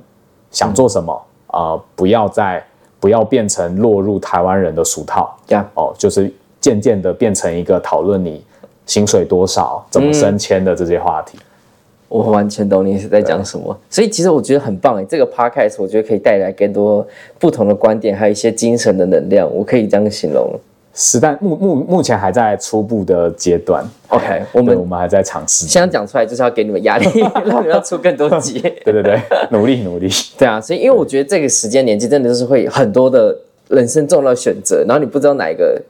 [0.50, 1.10] 想做什么
[1.46, 2.62] 啊、嗯呃，不要再。
[3.00, 6.30] 不要变成落入台湾人的俗套，这样哦，就是
[6.60, 8.44] 渐渐的变成一个讨论你
[8.84, 11.38] 薪水多少、怎么升迁的这些话题。
[12.08, 17.06] 我完全懂你是在讲什么，所以其实我觉得很棒哎，这个 podcast 我觉得可以带来更多
[17.38, 20.50] 不同的观点，还有一些精神的能量，我可以这样形容。
[20.94, 25.66] 实在目目目前还在初步的阶段，OK，我们我们还在尝试。
[25.66, 27.06] 现在讲出来就是要给你们压力，
[27.46, 28.60] 让你们要出更多集。
[28.60, 29.20] 对对对，
[29.50, 30.08] 努力努力。
[30.36, 33.36] 对啊，所以因为我觉得这个时间年纪真的就是会很多的
[33.68, 35.80] 人生重要选择，然后你不知道哪一个。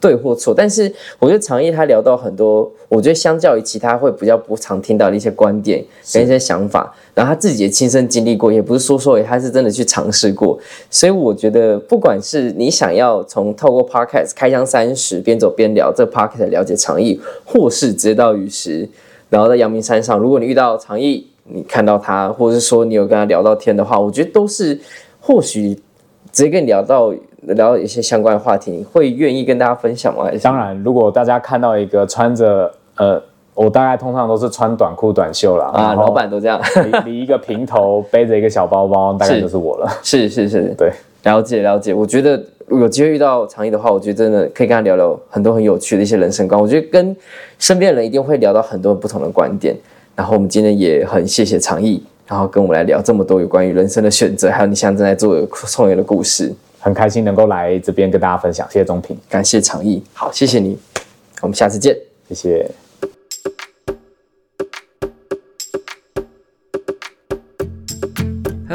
[0.00, 10.56] 对或错，但是我觉得长毅他聊到很多，我觉得相较于其他会比较不常听到的一些观点跟一些想法，然后他自己也亲身经历过，也不是说说，他是真的去尝试过，
[10.88, 18.88] 所以我觉得不管是你想要从透过 podcast 开箱三十边走边聊这 podcast 了解长毅，或是直接到雨石，
[19.28, 24.78] 然后在阳明山上，如果你遇到长毅，你看到他，或者是说你有跟他聊到天的话，我觉得都是
[25.20, 25.74] 或许
[26.30, 27.12] 直接跟你聊到。
[27.42, 30.28] 聊一些相关的话题，你会愿意跟大家分享吗？
[30.42, 33.22] 当然，如果大家看到一个穿着呃，
[33.54, 35.66] 我大概通常都是穿短裤短袖啦。
[35.66, 36.60] 啊，老板都这样，
[37.04, 39.88] 理一个平头，背着一个小包包，大概就是我了。
[40.02, 41.94] 是是是，对，了解了解。
[41.94, 46.60] 我觉得有机会遇到长毅的话，我觉得真的可以跟他聊聊很多很有趣的一些人生观。
[46.60, 47.16] 我觉得跟
[47.58, 49.76] 身边的人一定会聊到很多不同的观点。
[50.16, 56.52] 然后我们今天也很谢谢长毅，然后跟我们来聊这么多有关于人生的选择，还有你现在正在做的创业的故事。
[56.88, 60.78] 很开心能够来这边跟大家分享，谢谢中平，感谢长毅，好，谢谢你，
[61.42, 61.94] 我们下次见，
[62.30, 62.87] 谢谢。